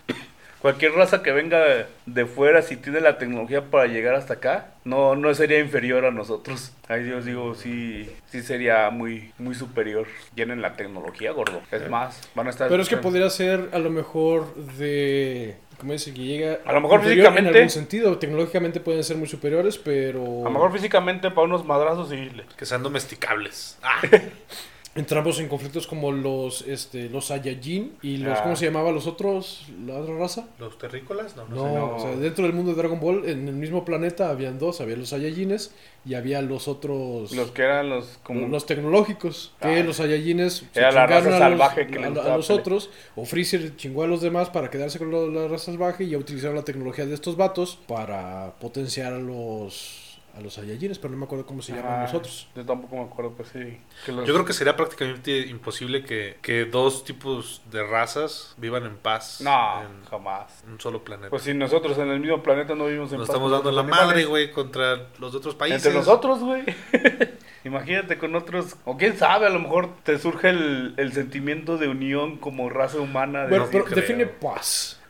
[0.62, 4.72] cualquier raza que venga de, de fuera, si tiene la tecnología para llegar hasta acá,
[4.84, 6.74] no, no sería inferior a nosotros.
[6.88, 10.08] Ahí Dios digo, sí, sí sería muy, muy superior.
[10.36, 11.62] Tienen la tecnología, gordo.
[11.72, 12.70] Es más, van a estar...
[12.70, 15.58] Pero es que podría ser a lo mejor de...
[15.80, 16.12] ¿Cómo dice?
[16.14, 16.58] Que llega...
[16.66, 20.22] A lo mejor físicamente- En algún sentido, tecnológicamente pueden ser muy superiores, pero...
[20.42, 22.32] A lo mejor físicamente para unos madrazos y...
[22.58, 23.78] Que sean domesticables.
[23.84, 24.02] Ah,
[24.98, 28.38] Entramos en conflictos como los este los Saiyajin y los...
[28.40, 28.44] Ah.
[28.44, 29.66] ¿Cómo se llamaba los otros?
[29.86, 30.48] ¿La otra raza?
[30.60, 31.36] ¿Los terrícolas?
[31.36, 31.76] No, no, No, sé.
[31.76, 31.96] no.
[31.96, 34.96] o sea, dentro del mundo de Dragon Ball, en el mismo planeta habían dos, había
[34.98, 35.72] los Saiyajines
[36.06, 37.32] y había los otros...
[37.34, 38.20] Los que eran los...
[38.24, 39.84] Como, los tecnológicos, que Ah.
[39.84, 43.26] los Saiyajines se Era la raza a los, salvaje que a- a los otros, o
[43.26, 46.56] Freezer chingó a los demás para quedarse con lo- la raza salvaje y ya utilizaron
[46.56, 50.07] la tecnología de estos vatos para potenciar a los
[50.38, 52.48] a los Saiyajines, pero no me acuerdo cómo se llaman Ah, los otros.
[52.56, 53.78] Yo tampoco me acuerdo, pues sí.
[54.06, 58.86] que los- Yo creo que sería prácticamente imposible que, que dos tipos de razas vivan
[58.86, 60.64] en paz No, en jamás.
[60.68, 61.30] un solo planeta.
[61.30, 63.72] Pues si nosotros en el mismo planeta no vivimos en Nos paz estamos con dando
[63.72, 64.06] la animales.
[64.08, 65.86] madre, güey, contra los otros países.
[65.86, 66.64] Entre nosotros, güey.
[67.64, 71.90] Imagínate con otros, o quién sabe, a lo mejor te surge el, el sentimiento de
[71.90, 73.42] unión como raza humana.
[73.44, 75.02] de Bueno, pero define paz.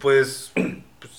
[0.00, 0.52] Pues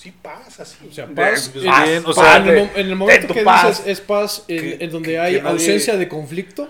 [0.08, 0.88] sí pasa, sí.
[0.90, 1.50] O sea, paz.
[1.52, 3.68] Pues es- bien, o paz, sea, en, el, en el momento que paz.
[3.68, 6.68] dices es paz en, Que- en donde que- hay que nadie- ausencia de conflicto.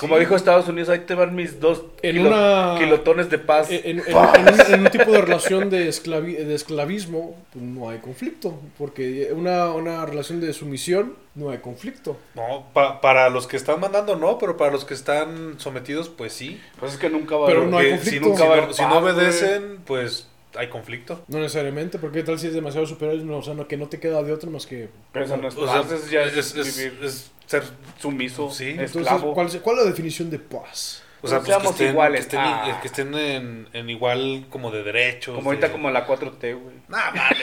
[0.00, 3.68] Como dijo Estados Unidos, ahí te van mis dos En kilo- una- kilotones de paz.
[3.70, 4.34] En, en- Paz.
[4.38, 8.58] en un, en un tipo de relación de, esclavi- de esclavismo pues, no hay conflicto.
[8.78, 12.16] Porque una, una relación de sumisión no hay conflicto.
[12.34, 16.32] No, pa- para los que están mandando no, pero para los que están sometidos, pues
[16.32, 16.58] sí.
[16.80, 18.24] Pues es que nunca va a Pero haber- no hay Porque conflicto.
[18.24, 20.27] Si, nunca va a no, si paz, obedecen, pues
[20.58, 21.24] hay conflicto.
[21.28, 23.98] No necesariamente, porque tal si es demasiado superior, no, o sea, no, que no te
[24.00, 24.88] queda de otro más que...
[25.12, 27.62] Pero eso no es O sea, paz, es ya es, es, es- vivir es ser
[27.98, 28.70] sumiso, Sí.
[28.70, 29.32] Entonces, esclavo.
[29.34, 31.02] ¿cuál, es- ¿cuál es la definición de paz?
[31.20, 32.20] O sea, No pues que estén, iguales.
[32.20, 32.78] Que estén, Ah.
[32.80, 35.34] que estén en, en igual como de derechos.
[35.34, 36.76] Como ahorita de- como la 4T, güey.
[36.88, 37.38] Nah, mames,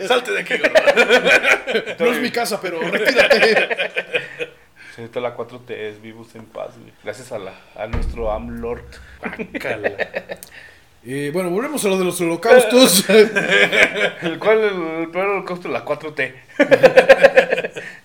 [0.00, 0.06] no.
[0.08, 0.74] Salte de aquí, gordo.
[1.98, 3.68] No es mi casa, pero retírate.
[4.96, 6.92] Ahorita la 4T es vivos en paz, güey.
[7.04, 8.84] Gracias a, la, a nuestro AMLord.
[11.10, 13.08] Eh, bueno, volvemos a lo de los holocaustos.
[13.08, 16.32] El cual, el, el peor holocausto, la 4T.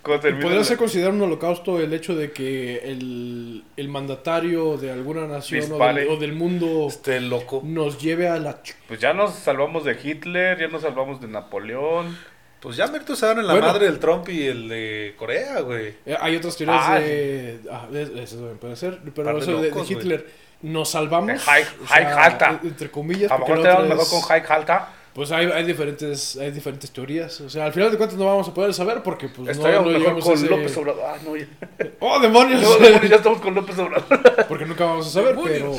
[0.01, 4.77] Cuando termina ¿Podría la- ser considerado un holocausto el hecho de que el, el mandatario
[4.77, 7.61] de alguna nación o del, o del mundo Este loco.
[7.65, 8.61] nos lleve a la...
[8.87, 12.17] Pues ya nos salvamos de Hitler, ya nos salvamos de Napoleón.
[12.61, 13.67] Pues ya méritos se dan en la Bueno.
[13.67, 15.95] madre del Trump y el de Corea, güey.
[16.05, 17.59] Eh, hay otras teorías Ah, de...
[17.69, 18.99] Ah, es- eso también puede ser.
[19.13, 19.91] Pero eso de- locos.
[19.91, 20.42] Hitler...
[20.63, 21.41] Nos salvamos.
[21.43, 22.59] High- o sea, High Alta.
[22.63, 23.31] Entre comillas.
[23.31, 24.89] A lo mejor te otra mejor con High Alta.
[25.13, 27.39] Pues hay, hay diferentes hay diferentes teorías.
[27.41, 29.91] O sea, al final de cuentas no vamos a poder saber porque pues Estaríamos no,
[29.91, 31.03] no mejor llegamos con ese- López Obrador.
[31.05, 31.45] Ah, no, ya.
[31.99, 32.61] ¡Oh, demonios!
[32.63, 34.45] No, demonios, ya estamos con López Obrador.
[34.47, 35.75] Porque nunca vamos a saber, pero...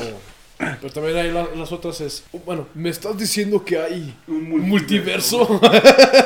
[0.57, 2.23] Pero también hay la- las otras es...
[2.45, 5.45] Bueno, me estás diciendo que hay un multiverso.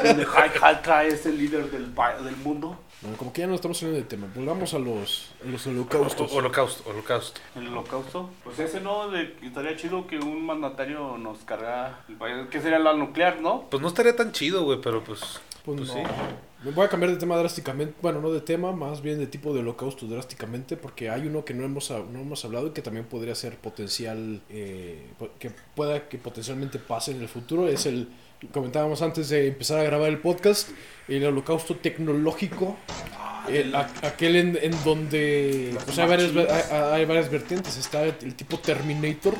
[0.03, 1.91] Donde High Alta es el líder del,
[2.24, 2.80] del mundo.
[3.02, 4.28] Bueno, como que ya no estamos saliendo de tema.
[4.36, 6.34] Volvamos a los, a los holocaustos.
[6.34, 7.39] Holocausto, holocausto.
[7.56, 8.30] El holocausto.
[8.43, 12.36] Pues ese no, de, estaría chido que un mandatario nos cargara el país.
[12.52, 13.68] ¿Qué sería la nuclear, no?
[13.70, 15.22] Pues no estaría tan chido, güey, pero pues.
[15.64, 15.93] Pues pues no.
[15.93, 16.02] sí.
[16.64, 17.93] Me voy a cambiar de tema drásticamente.
[18.02, 20.76] Bueno, no de tema, más bien de tipo de holocausto drásticamente.
[20.76, 24.41] Porque hay uno que no hemos, no hemos hablado y que también podría ser potencial.
[24.50, 25.08] eh,
[25.39, 27.70] que pueda que potencialmente pase en el futuro.
[27.70, 28.10] Es el.
[28.53, 30.69] Comentábamos antes de empezar a grabar el podcast.
[31.07, 32.77] El holocausto tecnológico.
[33.49, 37.77] El- aquel en, donde pues hay, varias, hay, hay varias vertientes.
[37.77, 39.33] Está el tipo Terminator.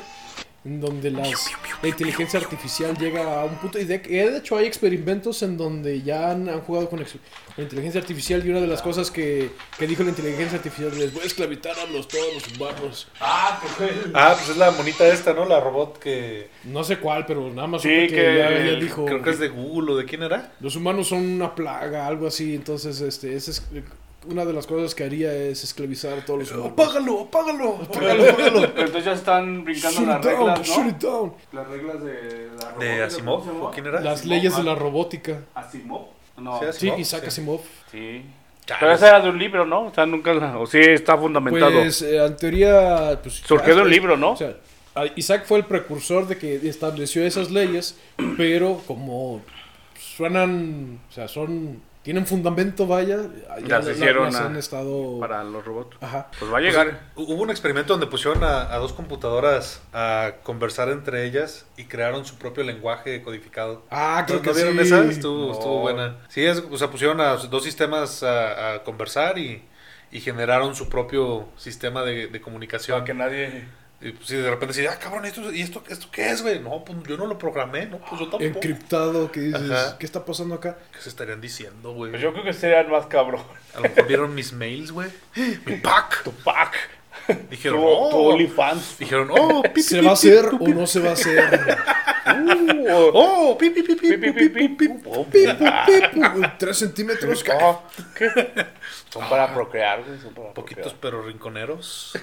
[0.66, 1.50] En donde las,
[1.82, 3.80] la inteligencia artificial llega a un punto.
[3.80, 7.16] Y de, de hecho hay experimentos en donde ya han, han jugado con, ex-
[7.56, 8.46] con inteligencia artificial.
[8.46, 11.80] Y una de las cosas que, que dijo la inteligencia artificial es: Voy a esclavitar
[11.80, 13.08] a los, todos los humanos.
[13.22, 13.58] Ah,
[14.38, 15.46] pues es la monita esta, ¿no?
[15.46, 16.50] La robot que.
[16.66, 19.06] No sé cuál, pero nada más Sí, supe que ya, dijo.
[19.06, 20.52] Creo que es de Google o de quién era.
[20.60, 22.54] Los humanos son una plaga, algo así.
[22.54, 23.64] Entonces, este, ese es,
[24.28, 26.74] una de las cosas que haría es esclavizar a todos los humanos.
[26.74, 27.80] ¡Apágalo, apágalo!
[27.82, 28.62] Apágalo, apágalo.
[28.74, 30.90] Pero entonces ya están brincando Shoot las it down, reglas, ¿no?
[30.90, 31.34] it down.
[31.54, 33.64] Las reglas de la ¿De robótica, Asimov?
[33.64, 34.02] ¿O quién era?
[34.02, 35.40] Las leyes de la robótica.
[35.56, 36.08] ¿Asimov?
[36.38, 36.60] No.
[36.72, 37.28] Sí, Isaac sí.
[37.28, 37.62] Asimov.
[37.92, 38.26] Sí.
[38.80, 39.88] Pero esa era de un libro, ¿no?
[39.88, 40.60] O sea, nunca la...
[40.60, 41.72] O sí está fundamentado.
[41.72, 43.20] Pues, eh, en teoría...
[43.22, 44.32] Pues, Surgió de un eh, libro, ¿no?
[44.34, 44.54] O sea,
[45.16, 47.98] Isaac fue el precursor de que estableció esas leyes,
[48.38, 49.42] pero como
[49.98, 51.00] suenan...
[51.10, 51.82] O sea, son...
[52.02, 53.18] Tienen fundamento, vaya.
[53.68, 55.20] Las hicieron a- han estado...
[55.20, 55.98] Para los robots.
[56.00, 56.28] Ajá.
[56.40, 57.02] Pues va a llegar.
[57.16, 62.26] Hubo un experimento donde pusieron a, a dos computadoras a conversar entre ellas y crearon
[62.26, 63.84] su propio lenguaje codificado.
[63.92, 64.82] Ah, creo ¿No, que no vieron sí.
[64.82, 65.04] esa?
[65.04, 65.52] Estuvo, No.
[65.54, 66.18] estuvo buena.
[66.30, 69.62] Sí, es, o sea, pusieron a dos sistemas a, a conversar y,
[70.12, 73.00] y generaron su propio sistema de, de comunicación.
[73.00, 73.66] Para que nadie...
[74.02, 76.60] Y si de repente si ah, cabrón, ¿esto, ¿y esto, esto qué es, güey?
[76.60, 78.44] No, pues yo no lo programé, no, pues yo tampoco.
[78.44, 79.96] Encriptado, ¿qué dices?
[80.00, 80.78] ¿Qué está pasando acá?
[80.94, 82.12] ¿Qué se estarían diciendo, güey?
[82.12, 83.44] Pues yo creo que serían más cabrón.
[83.74, 85.10] A lo mejor vieron mis mails, güey.
[85.66, 86.24] Mi pack.
[86.24, 86.78] Tu pack.
[87.50, 91.14] Dijeron, oh, tu Dijeron, oh, pipi, ¿se va a hacer o no se va a
[91.14, 91.78] hacer?
[93.14, 94.90] oh, pipi, pipi, pipi, pipi,
[96.58, 97.44] Tres centímetros.
[99.10, 100.54] Son para procrear, güey.
[100.54, 102.18] Poquitos pero rinconeros.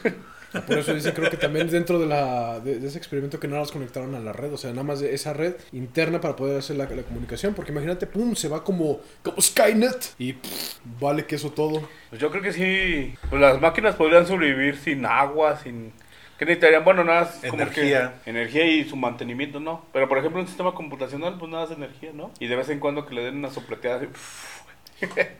[0.62, 3.56] Por eso dice, creo que también dentro de, la, de, de ese experimento que no
[3.58, 6.58] las conectaron a la red, o sea, nada más de esa red interna para poder
[6.58, 11.26] hacer la, la comunicación, porque imagínate, pum, se va como, como Skynet y pff, vale
[11.26, 11.88] que eso todo.
[12.10, 13.14] Pues yo creo que sí.
[13.28, 15.92] Pues las máquinas podrían sobrevivir sin agua, sin.
[16.38, 16.84] ¿Qué necesitarían?
[16.84, 18.14] Bueno, nada más como Energía.
[18.24, 19.86] que energía y su mantenimiento, ¿no?
[19.92, 22.30] Pero por ejemplo, un sistema computacional, pues nada es energía, ¿no?
[22.38, 24.06] Y de vez en cuando que le den una sopleteada así,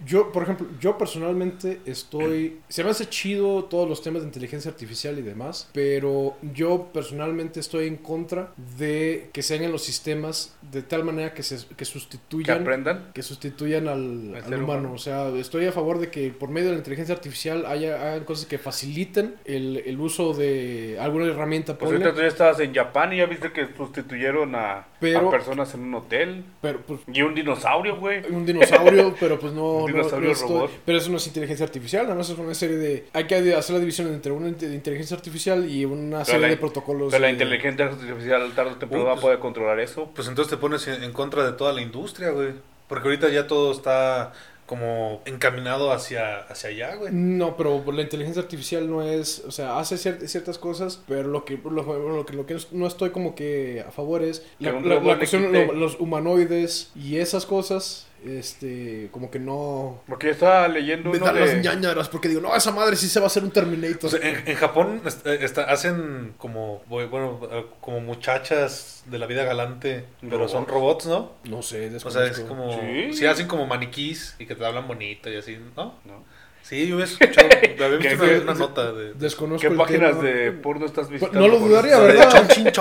[0.07, 2.59] Yo, por ejemplo, yo personalmente estoy...
[2.69, 7.61] Se me hace chido todos los temas de inteligencia artificial y demás, pero yo personalmente
[7.61, 11.75] estoy en contra de que se hagan los sistemas de tal manera que, se, que
[11.75, 12.61] Que sustituyan...
[12.63, 13.11] aprendan.
[13.15, 14.65] que sustituyan al, humano.
[14.65, 14.93] humano.
[14.93, 18.25] O sea, estoy a favor de que por medio de la inteligencia artificial haya hagan
[18.25, 21.79] cosas que faciliten el, el uso de alguna herramienta.
[21.79, 25.31] Pues ahorita tú ya estabas en Japón y ya viste que sustituyeron a, Pero- a
[25.31, 26.45] personas en un hotel.
[26.61, 28.23] pero pues Y un dinosaurio, güey.
[28.31, 30.71] un dinosaurio, pero pues no, Un no- no estoy- robot.
[30.85, 33.75] pero eso no es inteligencia artificial, nada más es una serie de hay que hacer
[33.75, 37.11] la división entre una inte- inteligencia artificial y una serie la- de protocolos.
[37.11, 40.11] Pero la de- inteligencia artificial tarde o temprano Uh, va a pues- poder controlar eso.
[40.15, 42.51] Pues entonces te pones en contra de toda la industria, güey.
[42.89, 44.33] Porque ahorita ya todo está
[44.65, 47.13] como encaminado hacia, hacia allá, güey.
[47.13, 51.45] No, pero la inteligencia artificial no es, o sea, hace cier- ciertas cosas, pero lo
[51.45, 55.01] que lo, lo que lo que no estoy como que a favor es la, la-
[55.01, 60.68] la cuestión lo- los humanoides y esas cosas, este, como que no Porque yo estaba
[60.68, 61.61] leyendo me uno dan las de...
[61.61, 64.07] ñañaras porque digo, no, esa madre sí se va a hacer un Terminator.
[64.07, 69.27] O sea, en, en Japón eh, está- hacen como, bueno, eh, como muchachas de la
[69.27, 71.33] vida galante, pero son robots, ¿no?
[71.45, 72.72] no sé, O sea, es como...
[72.72, 73.12] Sí.
[73.12, 73.27] Sí.
[73.27, 75.95] hacen como maniquís y que te hablan bonito y así, ¿no?
[76.05, 76.24] No.
[76.69, 79.14] Sí, yo he escuchado, había ¿Qué- visto una, una nota de...
[79.14, 80.23] Desconozco ¿Qué el páginas tema.
[80.25, 81.39] de porno estás visitando?
[81.39, 82.49] no lo dudaría, ¿verdad?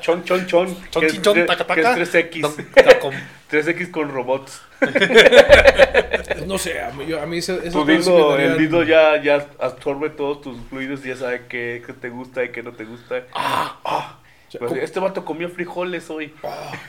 [0.00, 0.66] Chon, chon, chon.
[0.66, 2.40] que es Chonchinchon, tre- taca, que es 3X.
[2.40, 3.14] dot com.
[3.50, 4.62] 3X con robots.
[6.46, 10.10] No sé, a mí, yo- a mí ese- Tu dildo, el dildo ya, ya absorbe
[10.10, 13.22] todos tus fluidos y ya sabe qué, qué te gusta y qué no te gusta.
[13.32, 14.16] o sea,
[14.58, 16.34] Pues, como- este vato comió frijoles hoy.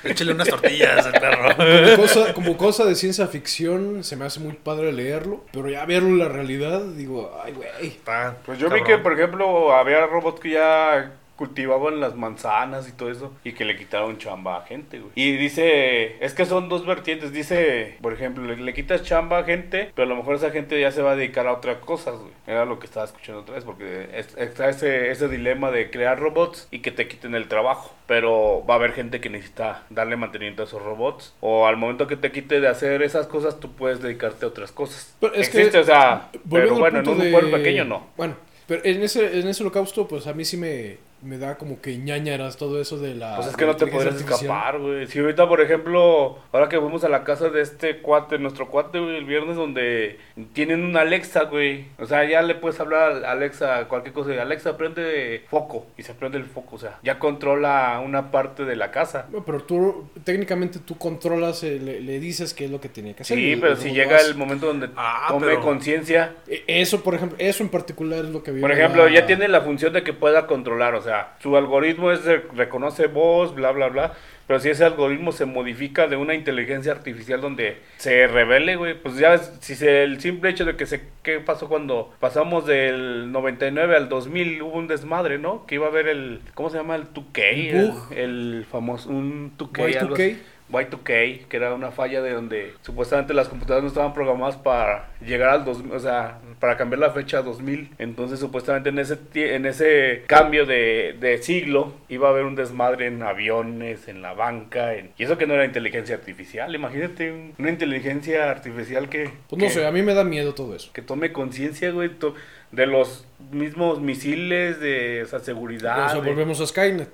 [0.03, 1.55] Échale unas tortillas al perro.
[1.55, 5.85] como cosa, como cosa de ciencia ficción, se me hace muy padre leerlo, pero ya
[5.85, 7.99] verlo en la realidad, digo, ay, güey.
[8.45, 11.11] Pues yo vi que, por ejemplo, había robots que ya
[11.41, 15.11] cultivaban las manzanas y todo eso y que le quitaron chamba a gente, güey.
[15.15, 19.43] Y dice, es que son dos vertientes, dice, por ejemplo, le, le quitas chamba a
[19.43, 22.19] gente, pero a lo mejor esa gente ya se va a dedicar a otras cosas,
[22.19, 22.31] güey.
[22.45, 26.19] Era lo que estaba escuchando otra vez, porque es- está ese, ese dilema de crear
[26.19, 27.95] robots y que te quiten el trabajo.
[28.05, 31.33] Pero va a haber gente que necesita darle mantenimiento a esos robots.
[31.39, 34.71] O al momento que te quite de hacer esas cosas, tú puedes dedicarte a otras
[34.71, 35.15] cosas.
[35.19, 38.07] Pero es que, o sea, pero bueno, en un de- pueblo pequeño no.
[38.15, 38.35] Bueno,
[38.67, 41.97] pero en ese, en ese holocausto, pues a mí sí me, me da como que
[41.97, 43.35] ñañaras todo eso de la.
[43.35, 45.07] Pues es que no te podrías escapar, güey.
[45.07, 48.99] Si ahorita, por ejemplo, ahora que fuimos a la casa de este cuate, nuestro cuate,
[48.99, 50.19] güey, el viernes, donde
[50.53, 51.85] tienen una Alexa, güey.
[51.99, 54.41] O sea, ya le puedes hablar a Alexa cualquier cosa.
[54.41, 55.87] Alexa, prende foco.
[55.97, 56.75] Y se prende el foco.
[56.75, 59.27] O sea, ya controla una parte de la casa.
[59.31, 63.13] No, pero tú, técnicamente tú controlas, eh, le, le dices qué es lo que tiene
[63.13, 63.37] que hacer.
[63.37, 66.35] Sí, y pero si llega el momento donde Ah, tome pero- conciencia.
[66.47, 69.47] E- Eso, por ejemplo, eso en particular es lo que mí Por ejemplo, ya tiene
[69.47, 73.71] la función de que pueda controlar, o sea, su algoritmo es de- reconoce voz, bla,
[73.71, 74.13] bla, bla,
[74.47, 79.15] pero si ese algoritmo se modifica de una inteligencia artificial donde se revele, güey, pues
[79.17, 83.95] ya si se, el simple hecho de que se, ¿qué pasó cuando pasamos del 99
[83.95, 84.61] al 2000?
[84.61, 85.65] Hubo un desmadre, ¿no?
[85.65, 86.95] Que iba a haber el, ¿cómo se llama?
[86.95, 90.31] El 2K, El famoso, un 2K, algo Y2K.
[90.31, 90.41] así.
[90.71, 95.49] Y2K, que era una falla de donde supuestamente las computadoras no estaban programadas para llegar
[95.49, 97.89] al 2000, o sea, para cambiar la fecha a 2000.
[97.97, 103.07] Entonces, supuestamente en ese en ese cambio de, de siglo iba a haber un desmadre
[103.07, 106.73] en aviones, en la banca, en- y eso que no era inteligencia artificial.
[106.73, 110.53] Imagínate un- una inteligencia artificial que Pues no que- sé, a mí me da miedo
[110.53, 110.91] todo eso.
[110.93, 112.35] que tome conciencia, güey, to-
[112.71, 116.05] de los mismos misiles, de esa seguridad.
[116.05, 117.09] o sea, de- volvemos a Skynet.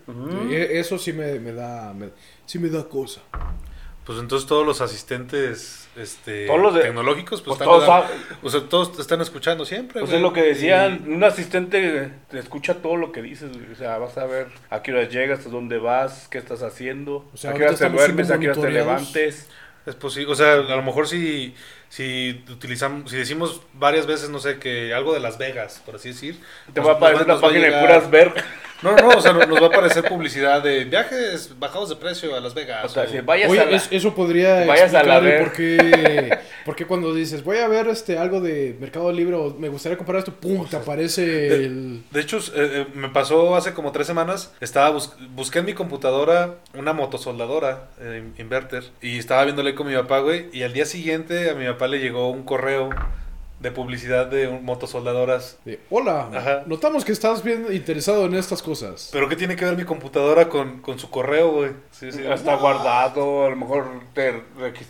[0.51, 2.09] E- Eso sí me, me da, me-
[2.45, 3.21] sí me da cosa.
[4.07, 8.11] Pues entonces todos los asistentes este, Todos los de- tecnológicos, pues, pues están, todos
[8.43, 9.99] o sea, todos te están escuchando siempre.
[9.99, 10.15] Pues güey.
[10.17, 13.71] es lo que decían, Y- un asistente te escucha todo lo que dices, güey.
[13.71, 17.25] o sea, vas a ver a qué horas llegas, a dónde vas, qué estás haciendo,
[17.33, 19.49] O sea, a qué horas te duermes, a qué horas te levantes.
[19.85, 21.55] Es posible, o sea, a lo mejor si,
[21.89, 26.09] si utilizamos, si decimos varias veces, no sé, que algo de Las Vegas, por así
[26.09, 26.39] decir.
[26.73, 28.33] Te nos- va a aparecer nos una nos va a página de puras ver.
[28.83, 32.35] No, no, o sea, nos nos va a aparecer publicidad de viajes bajados de precio
[32.35, 32.85] a Las Vegas.
[32.85, 35.43] O sea, o- si vayas Oye, a la- es- eso podría vayas a la ver.
[35.45, 39.55] por qué, por qué cuando dices, voy a ver este algo de Mercado Libre o
[39.57, 42.03] me gustaría comprar esto, pum, te aparece el...
[42.11, 44.53] De hecho, eh, eh, me pasó hace como tres semanas.
[44.61, 49.95] Estaba bus- busqué en mi computadora una motosoldadora, eh, inverter, y estaba viéndole con mi
[49.95, 50.49] papá, güey.
[50.53, 52.89] Y al día siguiente a mi papá le llegó un correo
[53.59, 55.59] de publicidad de un- motosoldadoras.
[55.65, 56.63] de, Hola, Ajá.
[56.65, 59.09] notamos que estás bien interesado en estas cosas.
[59.11, 61.71] Pero ¿qué tiene que ver mi computadora con, con su correo, güey?
[61.91, 62.23] Sí, sí.
[62.25, 64.29] Está guardado, a lo mejor te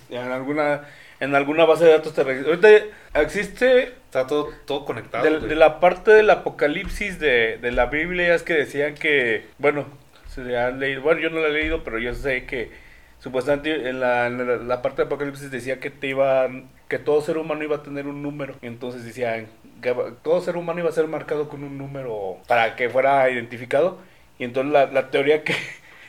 [0.10, 0.82] en alguna
[1.20, 2.22] en alguna base de datos te.
[2.22, 2.70] Ahorita
[3.16, 5.24] existe Está todo, todo conectado.
[5.24, 9.86] de, de la parte del apocalipsis de, de la Biblia es que decían que, bueno,
[10.34, 12.72] se han leído, bueno, yo no la he leído, pero yo sé que
[13.20, 16.48] supuestamente en la, en la, la parte de Apocalipsis decía que te iba,
[16.88, 18.56] que todo ser humano iba a tener un número.
[18.62, 19.48] Entonces decían
[19.82, 23.98] que todo ser humano iba a ser marcado con un número para que fuera identificado.
[24.40, 25.56] Y entonces la, la teoría que,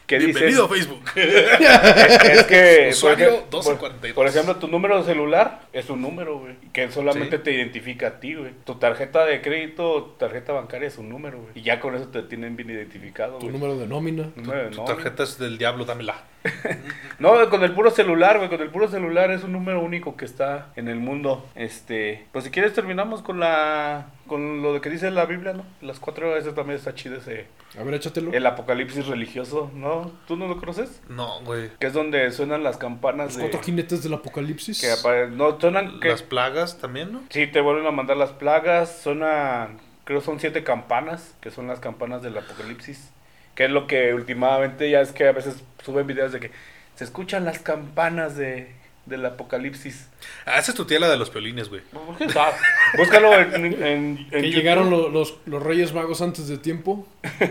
[0.07, 0.33] que dice...
[0.33, 1.03] Bienvenido a Facebook.
[1.16, 4.12] Es que, por, Usuario ej- 1242.
[4.12, 7.43] por- por ejemplo, tu número de celular es un número, güey, que solamente Sí.
[7.43, 8.53] te identifica a ti, güey.
[8.64, 11.53] Tu tarjeta de crédito, tarjeta bancaria es un número, güey.
[11.55, 14.31] Y ya con eso te tienen bien identificado, Tu número de nómina.
[14.35, 14.85] Tu nómina.
[14.85, 16.22] tarjeta es del diablo, dámela.
[17.18, 20.24] No, con el puro celular, güey, con el puro celular es un número único que
[20.24, 21.45] está en el mundo.
[21.57, 25.64] Este, pues si quieres terminamos con la con lo de que dice la Biblia, ¿no?
[25.80, 28.32] Las cuatro veces también está chido ese A ver, échatelo.
[28.32, 30.12] el apocalipsis religioso, ¿no?
[30.28, 31.01] ¿Tú no lo conoces?
[31.09, 31.70] No, güey.
[31.80, 34.80] Que es donde suenan las campanas Los de cuatro jinetes del apocalipsis.
[34.80, 37.22] que apare- no suenan que Las plagas también, ¿no?
[37.30, 39.01] Sí, te vuelven a mandar las plagas.
[39.03, 39.70] Suena,
[40.05, 43.11] creo son siete campanas, que son las campanas del apocalipsis.
[43.59, 46.52] Que es lo que últimamente ya es que a veces suben videos de que
[46.94, 48.70] se escuchan las campanas de,
[49.06, 50.09] del apocalipsis.
[50.46, 51.82] Ah, esa es tu tía la de los piolines, güey.
[52.18, 52.52] ¿Quién sabe?
[52.96, 57.04] Búscalo en, en, en Que llegaron lo- los, los reyes magos antes de tiempo.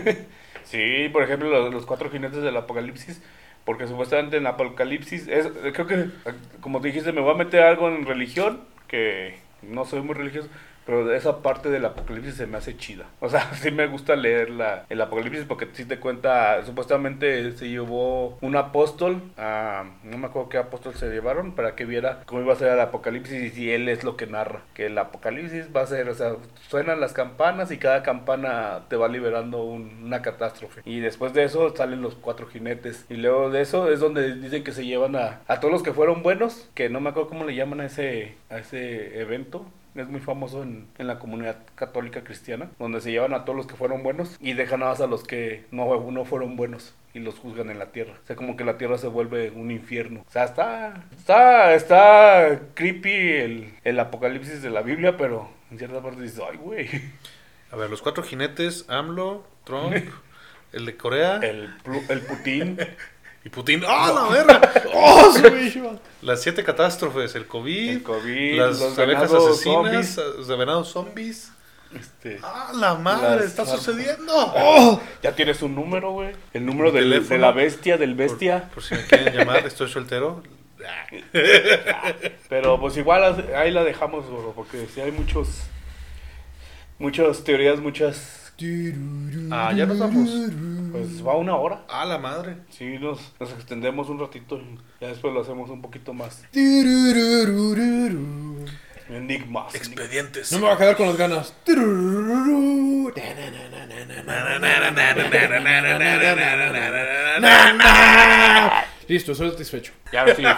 [0.64, 3.22] Sí, por ejemplo, los, los cuatro jinetes del apocalipsis.
[3.64, 6.06] Porque supuestamente en apocalipsis, es, creo que,
[6.60, 10.48] como te dijiste, me voy a meter algo en religión, que no soy muy religioso,
[10.88, 13.04] pero esa parte del apocalipsis se me hace chida.
[13.20, 17.68] O sea, sí me gusta leer la, el apocalipsis porque sí te cuenta, supuestamente se
[17.68, 22.40] llevó un apóstol, a, no me acuerdo qué apóstol se llevaron, para que viera cómo
[22.40, 24.62] iba a ser el apocalipsis y si él es lo que narra.
[24.72, 26.36] Que el apocalipsis va a ser, o sea,
[26.68, 30.80] suenan las campanas y cada campana te va liberando un- una catástrofe.
[30.86, 33.04] Y después de eso salen los cuatro jinetes.
[33.10, 35.92] Y luego de eso es donde dicen que se llevan a, a todos los que
[35.92, 39.66] fueron buenos, que no me acuerdo cómo le llaman a ese, a ese evento.
[39.94, 43.66] Es muy famoso en, en la comunidad católica cristiana, donde se llevan a todos los
[43.66, 47.20] que fueron buenos y dejan nada más a los que no, no fueron buenos y
[47.20, 48.14] los juzgan en la tierra.
[48.22, 50.24] O sea, como que la tierra se vuelve un infierno.
[50.26, 56.02] O sea, está, está, está creepy el, el apocalipsis de la Biblia, pero en cierta
[56.02, 56.88] parte dices, ay, güey.
[57.70, 59.94] A ver, los cuatro jinetes, AMLO, Trump,
[60.72, 61.74] el de Corea El,
[62.08, 62.78] el Putin.
[63.48, 63.82] y Putin.
[63.86, 64.60] ¡Ah, la verga!
[64.94, 65.32] ¡Oh!
[66.20, 70.16] Las siete catástrofes, el COVID, El COVID, las los abejas asesinas, zombies.
[70.16, 71.52] los venados zombies.
[71.98, 73.36] Este, ¡Ah, la madre!
[73.36, 74.32] Las ¡Está sucediendo!
[74.34, 75.00] ¡Oh!
[75.22, 76.34] ya tienes un número, güey.
[76.52, 78.68] El número de la bestia, del bestia.
[78.74, 80.42] por si me quieren llamar, estoy soltero.
[82.50, 85.62] Pero pues igual ahí la dejamos, gordo, porque si hay muchos,
[86.98, 88.37] muchas teorías, muchas...
[89.52, 90.28] Ah, ya nos vamos.
[90.90, 91.84] Pues va una hora.
[91.88, 92.56] ¡Ah, la madre!
[92.70, 96.44] Sí, nos, nos extendemos un ratito y ya después lo hacemos un poquito más.
[99.08, 99.74] Enigmas.
[99.76, 100.50] Expedientes.
[100.50, 101.54] No me voy a quedar con las ganas.
[109.06, 109.92] Listo, estoy satisfecho.
[110.12, 110.42] Ya, sí.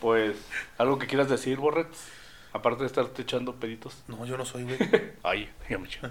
[0.00, 0.34] Pues,
[0.78, 1.96] ¿algo que quieras decir, Borrets?
[2.52, 3.94] Aparte de estarte echando peditos.
[4.08, 4.76] No, yo no soy, güey.
[5.22, 6.00] Ay, ya mucho.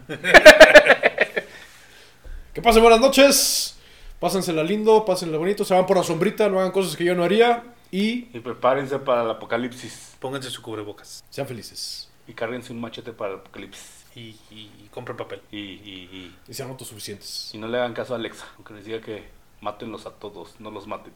[2.54, 3.78] Que pasen buenas noches.
[4.20, 5.64] Pásensela lindo, pásenla bonito.
[5.64, 7.64] Se van por la sombrita, no hagan cosas que yo no haría.
[7.92, 10.16] Y Y prepárense para el apocalipsis.
[10.20, 11.24] Pónganse su cubrebocas.
[11.30, 12.10] sean felices.
[12.28, 14.04] Y cárguense un machete para el apocalipsis.
[14.16, 15.42] Y, y, y compren papel.
[15.50, 17.52] Y, y, y, Y sean autosuficientes.
[17.54, 19.24] y no le hagan caso a Alexa, aunque les diga que
[19.62, 21.14] mátenlos a todos, no los maten.